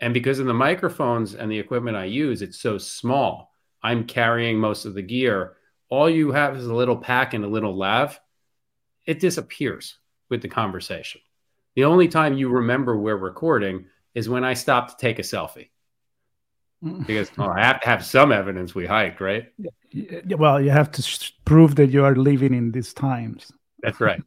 And 0.00 0.14
because 0.14 0.38
of 0.38 0.46
the 0.46 0.54
microphones 0.54 1.34
and 1.34 1.50
the 1.50 1.58
equipment 1.58 1.96
I 1.96 2.04
use, 2.04 2.42
it's 2.42 2.60
so 2.60 2.78
small. 2.78 3.53
I'm 3.84 4.04
carrying 4.04 4.58
most 4.58 4.86
of 4.86 4.94
the 4.94 5.02
gear. 5.02 5.56
All 5.90 6.08
you 6.08 6.32
have 6.32 6.56
is 6.56 6.66
a 6.66 6.74
little 6.74 6.96
pack 6.96 7.34
and 7.34 7.44
a 7.44 7.48
little 7.48 7.76
lav. 7.76 8.18
It 9.06 9.20
disappears 9.20 9.98
with 10.30 10.40
the 10.40 10.48
conversation. 10.48 11.20
The 11.76 11.84
only 11.84 12.08
time 12.08 12.38
you 12.38 12.48
remember 12.48 12.96
we're 12.96 13.16
recording 13.16 13.84
is 14.14 14.28
when 14.28 14.42
I 14.42 14.54
stop 14.54 14.88
to 14.88 14.96
take 14.96 15.18
a 15.18 15.22
selfie. 15.22 15.68
Mm. 16.82 17.06
Because 17.06 17.30
well, 17.36 17.50
I 17.50 17.62
have 17.62 17.80
to 17.82 17.88
have 17.88 18.04
some 18.04 18.32
evidence 18.32 18.74
we 18.74 18.86
hiked, 18.86 19.20
right? 19.20 19.52
Well, 20.38 20.62
you 20.62 20.70
have 20.70 20.90
to 20.92 21.32
prove 21.44 21.74
that 21.76 21.90
you 21.90 22.04
are 22.04 22.16
living 22.16 22.54
in 22.54 22.72
these 22.72 22.94
times. 22.94 23.52
That's 23.84 24.00
right. 24.00 24.22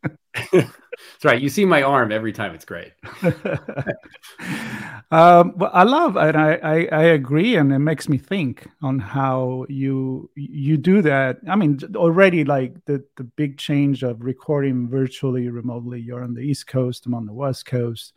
That's 0.53 1.25
right. 1.25 1.41
You 1.41 1.49
see 1.49 1.65
my 1.65 1.81
arm 1.81 2.11
every 2.11 2.31
time. 2.31 2.53
It's 2.53 2.63
great. 2.63 2.91
um, 5.11 5.53
well, 5.57 5.71
I 5.73 5.81
love 5.81 6.15
and 6.15 6.37
I, 6.37 6.59
I, 6.61 6.87
I 6.91 7.03
agree, 7.05 7.55
and 7.55 7.73
it 7.73 7.79
makes 7.79 8.07
me 8.07 8.19
think 8.19 8.67
on 8.83 8.99
how 8.99 9.65
you 9.67 10.29
you 10.35 10.77
do 10.77 11.01
that. 11.01 11.39
I 11.49 11.55
mean, 11.55 11.79
already 11.95 12.43
like 12.43 12.75
the 12.85 13.03
the 13.15 13.23
big 13.23 13.57
change 13.57 14.03
of 14.03 14.21
recording 14.23 14.87
virtually, 14.87 15.49
remotely. 15.49 15.99
You're 15.99 16.23
on 16.23 16.35
the 16.35 16.41
East 16.41 16.67
Coast. 16.67 17.07
I'm 17.07 17.15
on 17.15 17.25
the 17.25 17.33
West 17.33 17.65
Coast. 17.65 18.13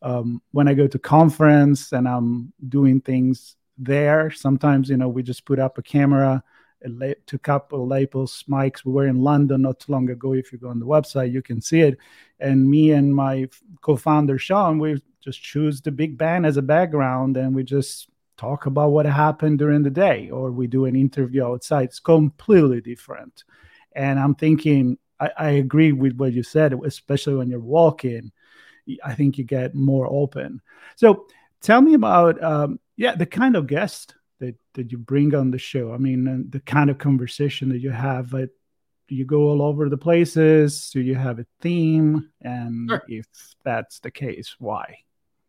Um, 0.00 0.40
when 0.52 0.68
I 0.68 0.74
go 0.74 0.86
to 0.86 0.98
conference 0.98 1.92
and 1.92 2.06
I'm 2.06 2.52
doing 2.68 3.00
things 3.00 3.56
there, 3.78 4.30
sometimes 4.30 4.88
you 4.90 4.96
know 4.96 5.08
we 5.08 5.24
just 5.24 5.44
put 5.44 5.58
up 5.58 5.76
a 5.76 5.82
camera 5.82 6.44
to 6.82 7.38
couple 7.38 7.86
lapels 7.86 8.44
mics. 8.48 8.84
We 8.84 8.92
were 8.92 9.06
in 9.06 9.20
London 9.20 9.62
not 9.62 9.80
too 9.80 9.92
long 9.92 10.10
ago. 10.10 10.34
If 10.34 10.52
you 10.52 10.58
go 10.58 10.68
on 10.68 10.78
the 10.78 10.86
website, 10.86 11.32
you 11.32 11.42
can 11.42 11.60
see 11.60 11.80
it. 11.80 11.98
And 12.40 12.68
me 12.68 12.92
and 12.92 13.14
my 13.14 13.48
co-founder 13.80 14.38
Sean, 14.38 14.78
we 14.78 15.02
just 15.20 15.42
choose 15.42 15.80
the 15.80 15.90
Big 15.90 16.18
Ben 16.18 16.44
as 16.44 16.56
a 16.56 16.62
background, 16.62 17.36
and 17.36 17.54
we 17.54 17.64
just 17.64 18.08
talk 18.36 18.66
about 18.66 18.90
what 18.90 19.06
happened 19.06 19.58
during 19.58 19.82
the 19.82 19.90
day, 19.90 20.28
or 20.30 20.50
we 20.50 20.66
do 20.66 20.84
an 20.84 20.96
interview 20.96 21.44
outside. 21.44 21.84
It's 21.84 22.00
completely 22.00 22.80
different. 22.80 23.44
And 23.92 24.18
I'm 24.18 24.34
thinking, 24.34 24.98
I, 25.20 25.30
I 25.38 25.50
agree 25.50 25.92
with 25.92 26.16
what 26.16 26.32
you 26.32 26.42
said, 26.42 26.74
especially 26.84 27.36
when 27.36 27.48
you're 27.48 27.60
walking. 27.60 28.32
I 29.02 29.14
think 29.14 29.38
you 29.38 29.44
get 29.44 29.74
more 29.74 30.06
open. 30.10 30.60
So 30.96 31.26
tell 31.62 31.80
me 31.80 31.94
about 31.94 32.42
um, 32.42 32.78
yeah 32.96 33.14
the 33.14 33.26
kind 33.26 33.56
of 33.56 33.66
guest 33.66 34.14
that 34.40 34.56
that 34.74 34.92
you 34.92 34.98
bring 34.98 35.34
on 35.34 35.50
the 35.50 35.58
show? 35.58 35.92
I 35.92 35.98
mean, 35.98 36.50
the 36.50 36.60
kind 36.60 36.90
of 36.90 36.98
conversation 36.98 37.68
that 37.70 37.80
you 37.80 37.90
have. 37.90 38.30
But 38.30 38.50
do 39.08 39.14
you 39.14 39.24
go 39.24 39.48
all 39.48 39.62
over 39.62 39.88
the 39.88 39.96
places? 39.96 40.90
Do 40.90 41.00
you 41.00 41.14
have 41.14 41.38
a 41.38 41.46
theme? 41.60 42.30
And 42.40 42.88
sure. 42.88 43.02
if 43.08 43.26
that's 43.64 44.00
the 44.00 44.10
case, 44.10 44.56
why? 44.58 44.98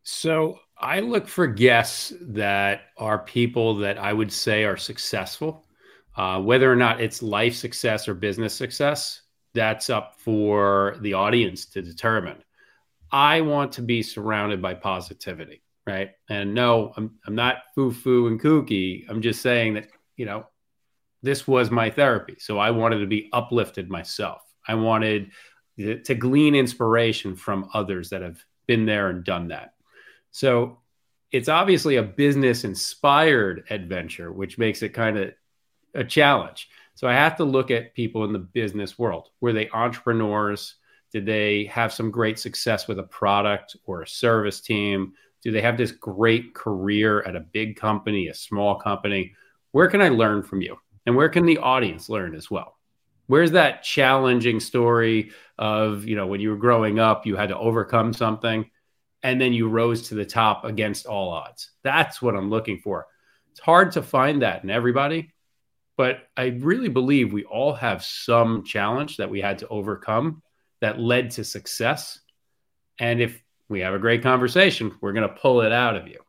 So 0.03 0.59
I 0.77 0.99
look 0.99 1.27
for 1.27 1.47
guests 1.47 2.13
that 2.21 2.81
are 2.97 3.19
people 3.19 3.75
that 3.77 3.97
I 3.97 4.13
would 4.13 4.31
say 4.31 4.63
are 4.63 4.77
successful. 4.77 5.65
Uh, 6.15 6.39
whether 6.41 6.71
or 6.71 6.75
not 6.75 7.01
it's 7.01 7.21
life 7.21 7.55
success 7.55 8.07
or 8.07 8.13
business 8.13 8.53
success, 8.53 9.21
that's 9.53 9.89
up 9.89 10.15
for 10.19 10.97
the 11.01 11.13
audience 11.13 11.65
to 11.67 11.81
determine. 11.81 12.37
I 13.11 13.41
want 13.41 13.71
to 13.73 13.81
be 13.81 14.03
surrounded 14.03 14.61
by 14.61 14.75
positivity 14.75 15.61
right? 15.87 16.11
And 16.29 16.53
no, 16.53 16.93
I'm 16.97 17.17
I'm 17.25 17.35
not 17.35 17.57
foo 17.73 17.91
foo 17.91 18.27
and 18.27 18.41
kooky. 18.41 19.05
I'm 19.09 19.21
just 19.21 19.41
saying 19.41 19.75
that 19.75 19.87
you 20.15 20.25
know 20.25 20.45
this 21.21 21.47
was 21.47 21.71
my 21.71 21.89
therapy, 21.89 22.35
so 22.39 22.57
I 22.57 22.71
wanted 22.71 22.99
to 22.99 23.07
be 23.07 23.29
uplifted 23.33 23.89
myself. 23.89 24.41
I 24.67 24.75
wanted 24.75 25.31
to 25.77 26.15
glean 26.15 26.55
inspiration 26.55 27.35
from 27.35 27.69
others 27.73 28.09
that 28.09 28.21
have 28.21 28.43
been 28.67 28.85
there 28.85 29.09
and 29.09 29.23
done 29.23 29.49
that. 29.49 29.73
So 30.31 30.79
it's 31.31 31.49
obviously 31.49 31.97
a 31.97 32.03
business 32.03 32.63
inspired 32.63 33.65
adventure, 33.69 34.31
which 34.31 34.57
makes 34.57 34.81
it 34.83 34.89
kind 34.89 35.17
of 35.17 35.33
a 35.93 36.03
challenge. 36.03 36.69
So 36.95 37.07
I 37.07 37.13
have 37.13 37.35
to 37.37 37.43
look 37.43 37.71
at 37.71 37.93
people 37.93 38.23
in 38.23 38.31
the 38.31 38.39
business 38.39 38.97
world. 38.97 39.29
Were 39.41 39.51
they 39.53 39.69
entrepreneurs? 39.69 40.75
Did 41.11 41.25
they 41.25 41.65
have 41.65 41.93
some 41.93 42.09
great 42.09 42.39
success 42.39 42.87
with 42.87 42.99
a 42.99 43.03
product 43.03 43.75
or 43.85 44.01
a 44.01 44.07
service 44.07 44.61
team? 44.61 45.13
Do 45.45 45.51
they 45.51 45.61
have 45.61 45.77
this 45.77 45.91
great 45.91 46.55
career 46.55 47.21
at 47.21 47.35
a 47.35 47.39
big 47.39 47.77
company, 47.77 48.27
a 48.27 48.33
small 48.33 48.75
company? 48.75 49.33
Where 49.71 49.87
can 49.87 50.01
I 50.01 50.09
learn 50.09 50.41
from 50.41 50.61
you? 50.61 50.75
And 51.05 51.15
where 51.15 51.29
can 51.29 51.45
the 51.45 51.59
audience 51.59 52.09
learn 52.09 52.33
as 52.33 52.49
well? 52.49 52.79
Where's 53.27 53.51
that 53.51 53.83
challenging 53.83 54.59
story 54.59 55.31
of, 55.59 56.05
you 56.05 56.15
know, 56.15 56.25
when 56.25 56.41
you 56.41 56.49
were 56.49 56.57
growing 56.57 56.97
up, 56.97 57.27
you 57.27 57.35
had 57.35 57.49
to 57.49 57.57
overcome 57.57 58.11
something 58.11 58.69
and 59.21 59.39
then 59.39 59.53
you 59.53 59.69
rose 59.69 60.07
to 60.09 60.15
the 60.15 60.25
top 60.25 60.65
against 60.65 61.05
all 61.05 61.29
odds? 61.29 61.69
That's 61.83 62.23
what 62.23 62.35
I'm 62.35 62.49
looking 62.49 62.79
for. 62.79 63.05
It's 63.51 63.59
hard 63.59 63.91
to 63.91 64.01
find 64.01 64.41
that 64.41 64.63
in 64.63 64.71
everybody, 64.71 65.31
but 65.95 66.27
I 66.35 66.57
really 66.59 66.89
believe 66.89 67.33
we 67.33 67.43
all 67.43 67.73
have 67.73 68.03
some 68.03 68.63
challenge 68.63 69.17
that 69.17 69.29
we 69.29 69.41
had 69.41 69.59
to 69.59 69.67
overcome 69.67 70.41
that 70.81 70.99
led 70.99 71.29
to 71.31 71.43
success. 71.43 72.19
And 72.99 73.21
if 73.21 73.41
we 73.69 73.79
have 73.79 73.93
a 73.93 73.99
great 73.99 74.21
conversation, 74.21 74.95
we're 75.01 75.13
going 75.13 75.27
to 75.27 75.35
pull 75.35 75.61
it 75.61 75.71
out 75.71 75.95
of 75.95 76.07
you. 76.07 76.19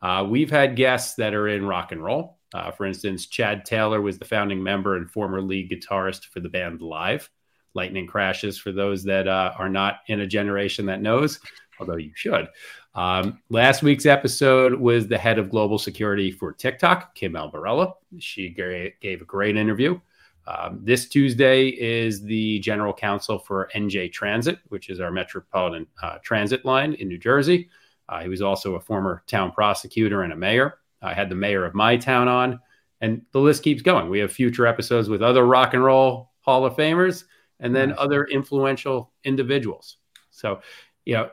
Uh, 0.00 0.26
we've 0.28 0.50
had 0.50 0.76
guests 0.76 1.14
that 1.14 1.34
are 1.34 1.48
in 1.48 1.64
rock 1.64 1.92
and 1.92 2.02
roll. 2.02 2.38
Uh, 2.52 2.70
for 2.70 2.84
instance, 2.84 3.26
Chad 3.26 3.64
Taylor 3.64 4.00
was 4.00 4.18
the 4.18 4.24
founding 4.24 4.62
member 4.62 4.96
and 4.96 5.10
former 5.10 5.40
lead 5.40 5.70
guitarist 5.70 6.26
for 6.26 6.40
the 6.40 6.48
band 6.48 6.82
Live. 6.82 7.30
Lightning 7.74 8.06
Crashes, 8.06 8.58
for 8.58 8.72
those 8.72 9.02
that 9.04 9.26
uh, 9.26 9.52
are 9.58 9.68
not 9.68 10.00
in 10.08 10.20
a 10.20 10.26
generation 10.26 10.86
that 10.86 11.00
knows, 11.00 11.40
although 11.80 11.96
you 11.96 12.12
should. 12.14 12.48
Um, 12.94 13.40
last 13.48 13.82
week's 13.82 14.04
episode 14.04 14.74
was 14.74 15.08
the 15.08 15.16
head 15.16 15.38
of 15.38 15.48
global 15.48 15.78
security 15.78 16.30
for 16.30 16.52
TikTok, 16.52 17.14
Kim 17.14 17.32
Albarella. 17.32 17.94
She 18.18 18.50
gave 18.50 19.22
a 19.22 19.24
great 19.24 19.56
interview. 19.56 19.98
Um, 20.46 20.80
this 20.82 21.08
Tuesday 21.08 21.68
is 21.68 22.22
the 22.22 22.58
general 22.60 22.92
counsel 22.92 23.38
for 23.38 23.70
NJ 23.74 24.12
Transit, 24.12 24.58
which 24.68 24.90
is 24.90 25.00
our 25.00 25.10
metropolitan 25.10 25.86
uh, 26.02 26.18
transit 26.22 26.64
line 26.64 26.94
in 26.94 27.08
New 27.08 27.18
Jersey. 27.18 27.68
Uh, 28.08 28.20
he 28.20 28.28
was 28.28 28.42
also 28.42 28.74
a 28.74 28.80
former 28.80 29.22
town 29.26 29.52
prosecutor 29.52 30.22
and 30.22 30.32
a 30.32 30.36
mayor. 30.36 30.78
I 31.00 31.14
had 31.14 31.28
the 31.28 31.36
mayor 31.36 31.64
of 31.64 31.74
my 31.74 31.96
town 31.96 32.28
on, 32.28 32.60
and 33.00 33.22
the 33.32 33.40
list 33.40 33.62
keeps 33.62 33.82
going. 33.82 34.08
We 34.08 34.18
have 34.18 34.32
future 34.32 34.66
episodes 34.66 35.08
with 35.08 35.22
other 35.22 35.46
rock 35.46 35.74
and 35.74 35.84
roll 35.84 36.32
Hall 36.40 36.66
of 36.66 36.74
Famers 36.74 37.24
and 37.60 37.74
then 37.74 37.90
nice. 37.90 37.98
other 37.98 38.24
influential 38.24 39.12
individuals. 39.24 39.96
So, 40.30 40.60
you 41.04 41.14
know, 41.14 41.30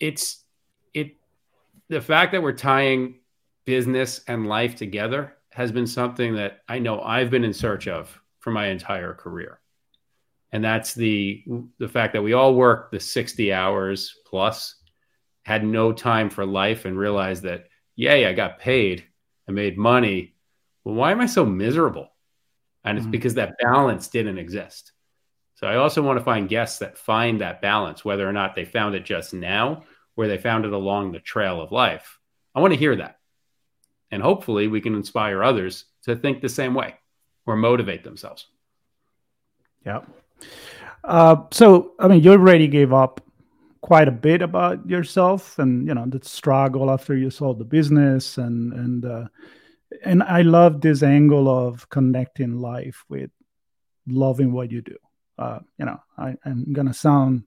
it's 0.00 0.44
it 0.94 1.16
the 1.88 2.00
fact 2.00 2.32
that 2.32 2.42
we're 2.42 2.52
tying 2.52 3.16
business 3.64 4.20
and 4.28 4.46
life 4.46 4.76
together 4.76 5.34
has 5.50 5.72
been 5.72 5.86
something 5.86 6.34
that 6.36 6.60
I 6.68 6.78
know 6.78 7.00
I've 7.00 7.30
been 7.30 7.44
in 7.44 7.52
search 7.52 7.88
of 7.88 8.20
for 8.44 8.50
my 8.50 8.66
entire 8.66 9.14
career. 9.14 9.58
And 10.52 10.62
that's 10.62 10.92
the 10.92 11.42
the 11.78 11.88
fact 11.88 12.12
that 12.12 12.22
we 12.22 12.34
all 12.34 12.54
work 12.54 12.90
the 12.90 13.00
60 13.00 13.52
hours 13.52 14.14
plus, 14.26 14.76
had 15.44 15.64
no 15.64 15.92
time 15.92 16.28
for 16.28 16.44
life 16.44 16.84
and 16.84 16.96
realized 16.96 17.42
that, 17.44 17.68
yay, 17.96 18.26
I 18.26 18.34
got 18.34 18.60
paid, 18.60 19.04
I 19.48 19.52
made 19.52 19.78
money. 19.78 20.34
Well, 20.84 20.94
why 20.94 21.10
am 21.10 21.22
I 21.22 21.26
so 21.26 21.46
miserable? 21.46 22.10
And 22.84 22.98
it's 22.98 23.04
mm-hmm. 23.04 23.12
because 23.12 23.34
that 23.34 23.56
balance 23.60 24.08
didn't 24.08 24.38
exist. 24.38 24.92
So 25.54 25.66
I 25.66 25.76
also 25.76 26.02
want 26.02 26.18
to 26.18 26.24
find 26.24 26.46
guests 26.46 26.80
that 26.80 26.98
find 26.98 27.40
that 27.40 27.62
balance, 27.62 28.04
whether 28.04 28.28
or 28.28 28.32
not 28.32 28.54
they 28.54 28.66
found 28.66 28.94
it 28.94 29.06
just 29.06 29.32
now 29.32 29.84
or 30.16 30.28
they 30.28 30.36
found 30.36 30.66
it 30.66 30.72
along 30.72 31.12
the 31.12 31.20
trail 31.20 31.62
of 31.62 31.72
life. 31.72 32.18
I 32.54 32.60
want 32.60 32.74
to 32.74 32.78
hear 32.78 32.96
that. 32.96 33.18
And 34.10 34.22
hopefully 34.22 34.68
we 34.68 34.82
can 34.82 34.94
inspire 34.94 35.42
others 35.42 35.86
to 36.02 36.14
think 36.14 36.42
the 36.42 36.48
same 36.50 36.74
way 36.74 36.96
or 37.46 37.56
motivate 37.56 38.04
themselves. 38.04 38.46
Yeah. 39.84 40.00
Uh, 41.02 41.36
so, 41.50 41.92
I 41.98 42.08
mean, 42.08 42.22
you 42.22 42.32
already 42.32 42.68
gave 42.68 42.92
up 42.92 43.20
quite 43.82 44.08
a 44.08 44.12
bit 44.12 44.40
about 44.40 44.88
yourself 44.88 45.58
and, 45.58 45.86
you 45.86 45.94
know, 45.94 46.06
the 46.06 46.20
struggle 46.26 46.90
after 46.90 47.14
you 47.14 47.30
sold 47.30 47.58
the 47.58 47.64
business 47.64 48.38
and, 48.38 48.72
and, 48.72 49.04
uh, 49.04 49.24
and 50.02 50.22
I 50.22 50.42
love 50.42 50.80
this 50.80 51.02
angle 51.02 51.48
of 51.48 51.88
connecting 51.90 52.60
life 52.60 53.04
with 53.08 53.30
loving 54.06 54.52
what 54.52 54.70
you 54.70 54.80
do. 54.80 54.96
Uh, 55.38 55.58
you 55.78 55.84
know, 55.84 56.00
I, 56.16 56.36
I'm 56.44 56.72
going 56.72 56.86
to 56.86 56.94
sound, 56.94 57.44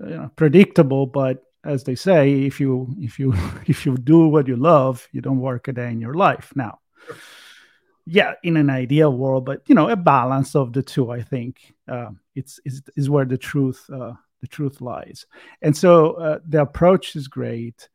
you 0.00 0.16
know, 0.16 0.30
predictable, 0.36 1.06
but 1.06 1.42
as 1.64 1.84
they 1.84 1.94
say, 1.94 2.42
if 2.42 2.60
you, 2.60 2.94
if 2.98 3.18
you, 3.18 3.32
if 3.66 3.86
you 3.86 3.96
do 3.96 4.28
what 4.28 4.46
you 4.46 4.56
love, 4.56 5.08
you 5.12 5.22
don't 5.22 5.40
work 5.40 5.68
a 5.68 5.72
day 5.72 5.90
in 5.90 6.00
your 6.00 6.14
life 6.14 6.52
now. 6.54 6.80
Yeah, 8.06 8.34
in 8.42 8.56
an 8.56 8.70
ideal 8.70 9.12
world, 9.12 9.44
but 9.44 9.62
you 9.66 9.74
know, 9.74 9.88
a 9.88 9.96
balance 9.96 10.54
of 10.54 10.72
the 10.72 10.82
two, 10.82 11.10
I 11.10 11.22
think, 11.22 11.74
uh, 11.88 12.10
it's 12.34 12.60
is 12.64 12.82
is 12.96 13.08
where 13.08 13.24
the 13.24 13.38
truth 13.38 13.88
uh, 13.92 14.12
the 14.40 14.46
truth 14.46 14.80
lies. 14.80 15.26
And 15.62 15.76
so 15.76 16.12
uh, 16.14 16.38
the 16.46 16.62
approach 16.62 17.16
is 17.16 17.28
great, 17.28 17.88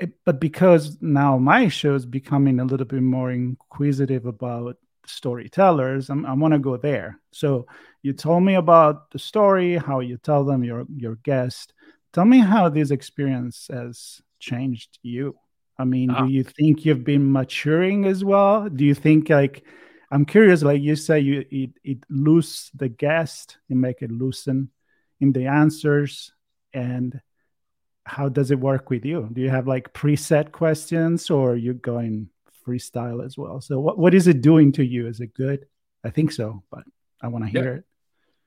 it, 0.00 0.12
but 0.24 0.40
because 0.40 1.00
now 1.00 1.38
my 1.38 1.68
show 1.68 1.94
is 1.94 2.06
becoming 2.06 2.58
a 2.58 2.64
little 2.64 2.86
bit 2.86 3.02
more 3.02 3.30
inquisitive 3.30 4.26
about 4.26 4.78
storytellers, 5.06 6.10
I'm, 6.10 6.26
i 6.26 6.32
want 6.32 6.54
to 6.54 6.58
go 6.58 6.76
there. 6.76 7.20
So 7.30 7.66
you 8.02 8.12
told 8.12 8.42
me 8.42 8.54
about 8.54 9.10
the 9.10 9.18
story, 9.18 9.76
how 9.76 10.00
you 10.00 10.16
tell 10.16 10.44
them 10.44 10.64
your 10.64 10.86
your 10.96 11.16
guest. 11.16 11.72
Tell 12.12 12.24
me 12.24 12.38
how 12.38 12.68
this 12.68 12.90
experience 12.90 13.68
has 13.70 14.20
changed 14.40 14.98
you. 15.02 15.36
I 15.78 15.84
mean, 15.84 16.08
do 16.08 16.14
ah. 16.16 16.24
you 16.26 16.44
think 16.44 16.84
you've 16.84 17.04
been 17.04 17.32
maturing 17.32 18.04
as 18.04 18.24
well? 18.24 18.68
Do 18.68 18.84
you 18.84 18.94
think 18.94 19.28
like 19.28 19.64
I'm 20.10 20.24
curious, 20.24 20.62
like 20.62 20.80
you 20.80 20.94
say, 20.94 21.20
you 21.20 21.44
it, 21.50 21.70
it 21.82 21.98
loose 22.08 22.70
the 22.74 22.88
guest, 22.88 23.58
you 23.68 23.76
make 23.76 24.00
it 24.00 24.12
loosen 24.12 24.70
in 25.20 25.32
the 25.32 25.46
answers, 25.46 26.32
and 26.72 27.20
how 28.04 28.28
does 28.28 28.50
it 28.50 28.60
work 28.60 28.90
with 28.90 29.04
you? 29.04 29.28
Do 29.32 29.40
you 29.40 29.50
have 29.50 29.66
like 29.66 29.92
preset 29.92 30.52
questions, 30.52 31.30
or 31.30 31.56
you 31.56 31.74
going 31.74 32.28
freestyle 32.64 33.24
as 33.24 33.36
well? 33.36 33.60
So 33.60 33.80
what 33.80 33.98
what 33.98 34.14
is 34.14 34.28
it 34.28 34.40
doing 34.40 34.70
to 34.72 34.84
you? 34.84 35.08
Is 35.08 35.18
it 35.18 35.34
good? 35.34 35.66
I 36.04 36.10
think 36.10 36.30
so, 36.30 36.62
but 36.70 36.84
I 37.20 37.28
want 37.28 37.46
to 37.46 37.50
hear 37.50 37.64
yep. 37.64 37.78
it. 37.78 37.84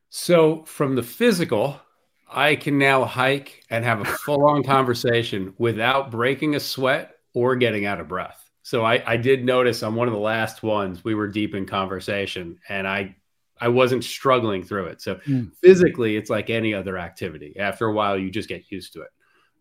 So 0.09 0.63
from 0.63 0.95
the 0.95 1.03
physical, 1.03 1.81
I 2.29 2.55
can 2.55 2.77
now 2.77 3.03
hike 3.03 3.63
and 3.69 3.83
have 3.83 4.01
a 4.01 4.05
full 4.05 4.45
on 4.45 4.63
conversation 4.63 5.53
without 5.57 6.11
breaking 6.11 6.55
a 6.55 6.59
sweat 6.61 7.16
or 7.37 7.55
getting 7.55 7.85
out 7.85 7.99
of 7.99 8.07
breath. 8.07 8.49
So 8.63 8.83
I, 8.83 9.03
I 9.05 9.15
did 9.15 9.45
notice 9.45 9.83
on 9.83 9.93
one 9.93 10.07
of 10.07 10.13
the 10.13 10.19
last 10.19 10.63
ones 10.63 11.03
we 11.03 11.13
were 11.13 11.27
deep 11.27 11.53
in 11.53 11.67
conversation 11.67 12.57
and 12.67 12.87
I 12.87 13.15
I 13.59 13.69
wasn't 13.69 14.03
struggling 14.03 14.63
through 14.63 14.87
it. 14.87 15.01
So 15.01 15.15
mm. 15.15 15.51
physically, 15.61 16.15
it's 16.15 16.29
like 16.29 16.49
any 16.49 16.73
other 16.73 16.97
activity. 16.97 17.55
After 17.57 17.87
a 17.87 17.93
while, 17.93 18.17
you 18.17 18.29
just 18.29 18.49
get 18.49 18.71
used 18.71 18.93
to 18.93 19.01
it. 19.01 19.09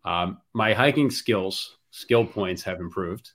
Um, 0.05 0.39
my 0.53 0.73
hiking 0.73 1.11
skills, 1.11 1.79
skill 1.91 2.27
points 2.27 2.63
have 2.65 2.81
improved. 2.81 3.31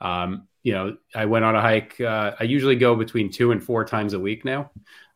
Um, 0.00 0.48
you 0.62 0.72
know, 0.72 0.96
I 1.14 1.24
went 1.26 1.44
on 1.44 1.56
a 1.56 1.62
hike. 1.62 1.98
Uh, 2.00 2.32
I 2.38 2.44
usually 2.44 2.76
go 2.76 2.94
between 2.94 3.30
two 3.30 3.52
and 3.52 3.62
four 3.62 3.84
times 3.84 4.12
a 4.12 4.20
week 4.20 4.44
now, 4.44 4.70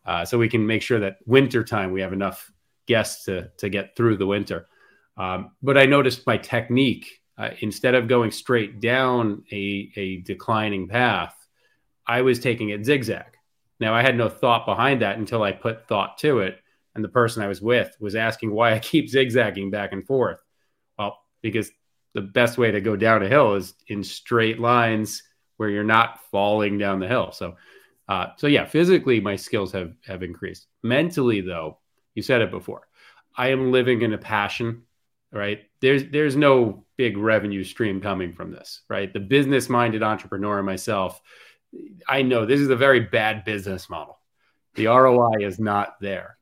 uh, 0.07 0.25
so 0.25 0.39
we 0.39 0.49
can 0.49 0.67
make 0.67 0.83
sure 0.83 1.01
that 1.01 1.17
winter 1.27 1.63
time 1.63 1.93
we 1.93 2.01
have 2.01 2.13
enough 2.13 2.51
guests 2.87 3.25
to 3.25 3.51
to 3.59 3.69
get 3.69 3.97
through 3.97 4.17
the 4.17 4.27
winter. 4.27 4.67
Um, 5.17 5.53
but 5.63 5.77
I 5.77 5.87
noticed 5.87 6.27
my 6.27 6.39
technique 6.39 7.21
uh, 7.39 7.51
instead 7.61 7.95
of 7.95 8.09
going 8.09 8.31
straight 8.31 8.81
down 8.81 9.45
a, 9.53 9.91
a 9.97 10.17
declining 10.19 10.89
path, 10.89 11.35
I 12.07 12.23
was 12.23 12.39
taking 12.39 12.71
it 12.71 12.85
zigzag. 12.85 13.37
Now, 13.79 13.95
I 13.95 14.03
had 14.03 14.17
no 14.17 14.29
thought 14.29 14.65
behind 14.65 15.03
that 15.03 15.19
until 15.19 15.43
I 15.43 15.53
put 15.53 15.87
thought 15.87 16.19
to 16.19 16.41
it. 16.41 16.59
And 16.95 17.05
the 17.05 17.11
person 17.11 17.43
I 17.43 17.49
was 17.49 17.61
with 17.61 17.95
was 18.01 18.15
asking 18.15 18.53
why 18.53 18.73
I 18.73 18.79
keep 18.81 19.09
zigzagging 19.09 19.71
back 19.71 19.93
and 19.93 20.07
forth. 20.07 20.43
Well, 20.99 21.19
because 21.43 21.71
the 22.15 22.23
best 22.23 22.57
way 22.57 22.71
to 22.71 22.81
go 22.81 22.97
down 22.97 23.23
a 23.23 23.29
hill 23.29 23.55
is 23.55 23.75
in 23.89 24.03
straight 24.03 24.59
lines 24.59 25.23
where 25.59 25.69
you're 25.69 25.85
not 25.85 26.21
falling 26.31 26.79
down 26.79 27.01
the 27.01 27.09
hill. 27.09 27.33
So, 27.33 27.57
uh, 28.09 28.29
so 28.37 28.47
yeah, 28.47 28.65
physically 28.65 29.21
my 29.21 29.37
skills 29.37 29.73
have 29.73 29.93
have 30.07 30.23
increased. 30.23 30.69
Mentally, 30.83 31.43
though, 31.43 31.79
you 32.15 32.23
said 32.23 32.41
it 32.41 32.51
before, 32.51 32.89
I 33.37 33.49
am 33.49 33.73
living 33.73 34.01
in 34.03 34.15
a 34.15 34.19
passion 34.19 34.85
right? 35.33 35.61
There's 35.81 36.05
there's 36.11 36.37
no 36.37 36.85
big 36.97 37.17
revenue 37.17 37.65
stream 37.65 38.01
coming 38.01 38.33
from 38.33 38.51
this, 38.51 38.83
right? 38.89 39.13
The 39.13 39.21
business 39.21 39.69
minded 39.69 40.03
entrepreneur 40.03 40.63
myself, 40.63 41.21
I 42.09 42.23
know 42.23 42.47
this 42.47 42.61
is 42.61 42.71
a 42.71 42.77
very 42.77 43.01
bad 43.01 43.45
business 43.45 43.91
model. 43.91 44.19
The 44.75 44.87
ROI 44.87 45.41
is 45.41 45.59
not 45.59 46.01
there, 46.01 46.37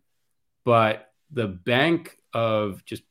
but 0.65 1.11
the 1.31 1.47
bank 1.49 2.19
of 2.33 2.85
just 2.85 3.03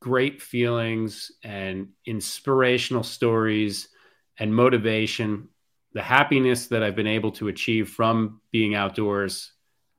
great 0.00 0.42
feelings 0.42 1.30
and 1.44 1.88
inspirational 2.06 3.04
stories 3.04 3.88
and 4.38 4.54
motivation, 4.54 5.48
the 5.92 6.02
happiness 6.02 6.66
that 6.66 6.82
I've 6.82 6.96
been 6.96 7.06
able 7.06 7.30
to 7.32 7.48
achieve 7.48 7.90
from 7.90 8.40
being 8.50 8.74
outdoors 8.74 9.52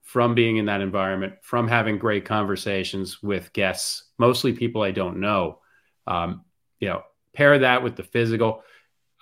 from 0.03 0.35
being 0.35 0.57
in 0.57 0.65
that 0.65 0.81
environment, 0.81 1.33
from 1.41 1.67
having 1.67 1.97
great 1.97 2.25
conversations 2.25 3.23
with 3.23 3.51
guests, 3.53 4.03
mostly 4.17 4.53
people 4.53 4.83
I 4.83 4.91
don't 4.91 5.19
know. 5.19 5.59
Um, 6.05 6.43
you 6.79 6.89
know, 6.89 7.03
pair 7.33 7.57
that 7.59 7.81
with 7.81 7.95
the 7.95 8.03
physical. 8.03 8.63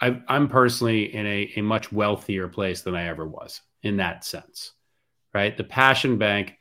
I, 0.02 0.20
am 0.28 0.50
personally 0.50 1.13
in 1.13 1.26
a, 1.26 1.54
a 1.58 1.62
much 1.62 1.91
wealthier 1.91 2.48
place 2.48 2.82
than 2.82 2.96
I 2.96 3.08
ever 3.08 3.26
was 3.26 3.62
in 3.84 3.98
that 3.98 4.26
sense, 4.26 4.72
right? 5.34 5.56
The 5.56 5.63
passion 5.63 6.17
bank. 6.17 6.58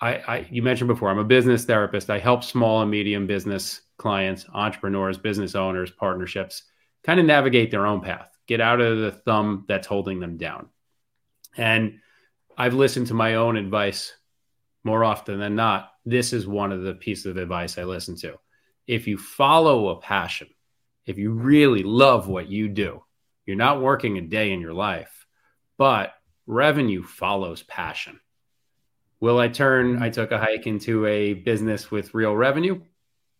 I, 0.00 0.14
I 0.14 0.46
you 0.50 0.62
mentioned 0.62 0.88
before, 0.88 1.10
I'm 1.10 1.18
a 1.18 1.24
business 1.24 1.66
therapist. 1.66 2.08
I 2.08 2.18
help 2.18 2.42
small 2.42 2.80
and 2.80 2.90
medium 2.90 3.26
business 3.26 3.82
clients, 3.98 4.46
entrepreneurs, 4.54 5.18
business 5.18 5.54
owners, 5.54 5.90
partnerships 5.90 6.62
kind 7.04 7.20
of 7.20 7.26
navigate 7.26 7.70
their 7.70 7.86
own 7.86 8.00
path, 8.00 8.36
get 8.46 8.60
out 8.60 8.80
of 8.80 8.98
the 8.98 9.12
thumb 9.12 9.64
that's 9.68 9.86
holding 9.86 10.20
them 10.20 10.36
down. 10.36 10.68
And 11.56 11.98
I've 12.60 12.74
listened 12.74 13.06
to 13.06 13.14
my 13.14 13.36
own 13.36 13.56
advice 13.56 14.12
more 14.84 15.02
often 15.02 15.40
than 15.40 15.56
not. 15.56 15.92
This 16.04 16.34
is 16.34 16.46
one 16.46 16.72
of 16.72 16.82
the 16.82 16.92
pieces 16.92 17.24
of 17.24 17.38
advice 17.38 17.78
I 17.78 17.84
listen 17.84 18.16
to. 18.16 18.38
If 18.86 19.06
you 19.06 19.16
follow 19.16 19.88
a 19.88 20.00
passion, 20.02 20.48
if 21.06 21.16
you 21.16 21.30
really 21.30 21.82
love 21.82 22.28
what 22.28 22.50
you 22.50 22.68
do, 22.68 23.02
you're 23.46 23.56
not 23.56 23.80
working 23.80 24.18
a 24.18 24.20
day 24.20 24.52
in 24.52 24.60
your 24.60 24.74
life, 24.74 25.26
but 25.78 26.12
revenue 26.46 27.02
follows 27.02 27.62
passion. 27.62 28.20
Will 29.20 29.38
I 29.38 29.48
turn, 29.48 29.96
I 29.96 30.10
mm-hmm. 30.10 30.20
took 30.20 30.30
a 30.30 30.38
hike 30.38 30.66
into 30.66 31.06
a 31.06 31.32
business 31.32 31.90
with 31.90 32.12
real 32.12 32.36
revenue? 32.36 32.82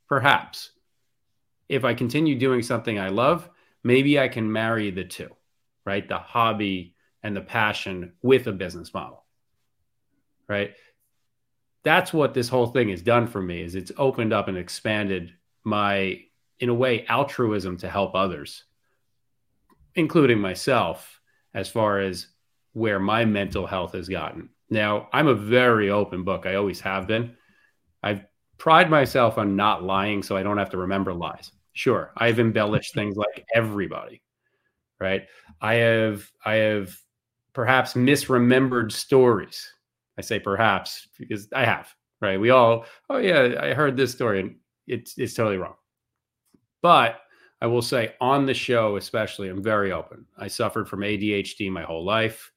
Perhaps. 0.08 0.70
If 1.68 1.84
I 1.84 1.92
continue 1.92 2.38
doing 2.38 2.62
something 2.62 2.98
I 2.98 3.10
love, 3.10 3.50
maybe 3.84 4.18
I 4.18 4.28
can 4.28 4.50
marry 4.50 4.90
the 4.90 5.04
two, 5.04 5.28
right? 5.84 6.08
The 6.08 6.16
hobby 6.16 6.94
and 7.22 7.36
the 7.36 7.40
passion 7.40 8.12
with 8.22 8.46
a 8.46 8.52
business 8.52 8.92
model. 8.92 9.24
Right? 10.48 10.74
That's 11.82 12.12
what 12.12 12.34
this 12.34 12.48
whole 12.48 12.66
thing 12.66 12.90
has 12.90 13.02
done 13.02 13.26
for 13.26 13.40
me 13.40 13.62
is 13.62 13.74
it's 13.74 13.92
opened 13.96 14.32
up 14.32 14.48
and 14.48 14.58
expanded 14.58 15.32
my 15.64 16.20
in 16.58 16.68
a 16.68 16.74
way 16.74 17.06
altruism 17.06 17.78
to 17.78 17.88
help 17.88 18.14
others 18.14 18.64
including 19.94 20.40
myself 20.40 21.20
as 21.54 21.68
far 21.68 22.00
as 22.00 22.28
where 22.72 23.00
my 23.00 23.24
mental 23.24 23.66
health 23.66 23.92
has 23.92 24.08
gotten. 24.08 24.50
Now, 24.68 25.08
I'm 25.12 25.26
a 25.26 25.34
very 25.34 25.90
open 25.90 26.22
book. 26.22 26.46
I 26.46 26.54
always 26.54 26.80
have 26.80 27.06
been. 27.06 27.36
I've 28.02 28.24
pride 28.58 28.90
myself 28.90 29.38
on 29.38 29.56
not 29.56 29.82
lying 29.82 30.22
so 30.22 30.36
I 30.36 30.42
don't 30.42 30.58
have 30.58 30.70
to 30.70 30.78
remember 30.78 31.12
lies. 31.12 31.50
Sure, 31.72 32.12
I've 32.16 32.38
embellished 32.38 32.94
things 32.94 33.16
like 33.16 33.46
everybody. 33.54 34.22
Right? 35.00 35.26
I 35.60 35.74
have 35.74 36.30
I 36.44 36.54
have 36.54 36.96
perhaps 37.52 37.94
misremembered 37.94 38.92
stories. 38.92 39.72
I 40.18 40.22
say 40.22 40.38
perhaps 40.38 41.08
because 41.18 41.48
I 41.54 41.64
have, 41.64 41.88
right? 42.20 42.40
We 42.40 42.50
all, 42.50 42.84
oh 43.08 43.18
yeah, 43.18 43.54
I 43.60 43.74
heard 43.74 43.96
this 43.96 44.12
story 44.12 44.40
and 44.40 44.56
it's 44.86 45.16
it's 45.16 45.34
totally 45.34 45.56
wrong. 45.56 45.74
But 46.82 47.20
I 47.62 47.66
will 47.66 47.82
say 47.82 48.14
on 48.20 48.46
the 48.46 48.54
show, 48.54 48.96
especially, 48.96 49.48
I'm 49.48 49.62
very 49.62 49.92
open. 49.92 50.26
I 50.38 50.48
suffered 50.48 50.88
from 50.88 51.00
ADHD 51.00 51.70
my 51.70 51.82
whole 51.82 52.04
life, 52.04 52.50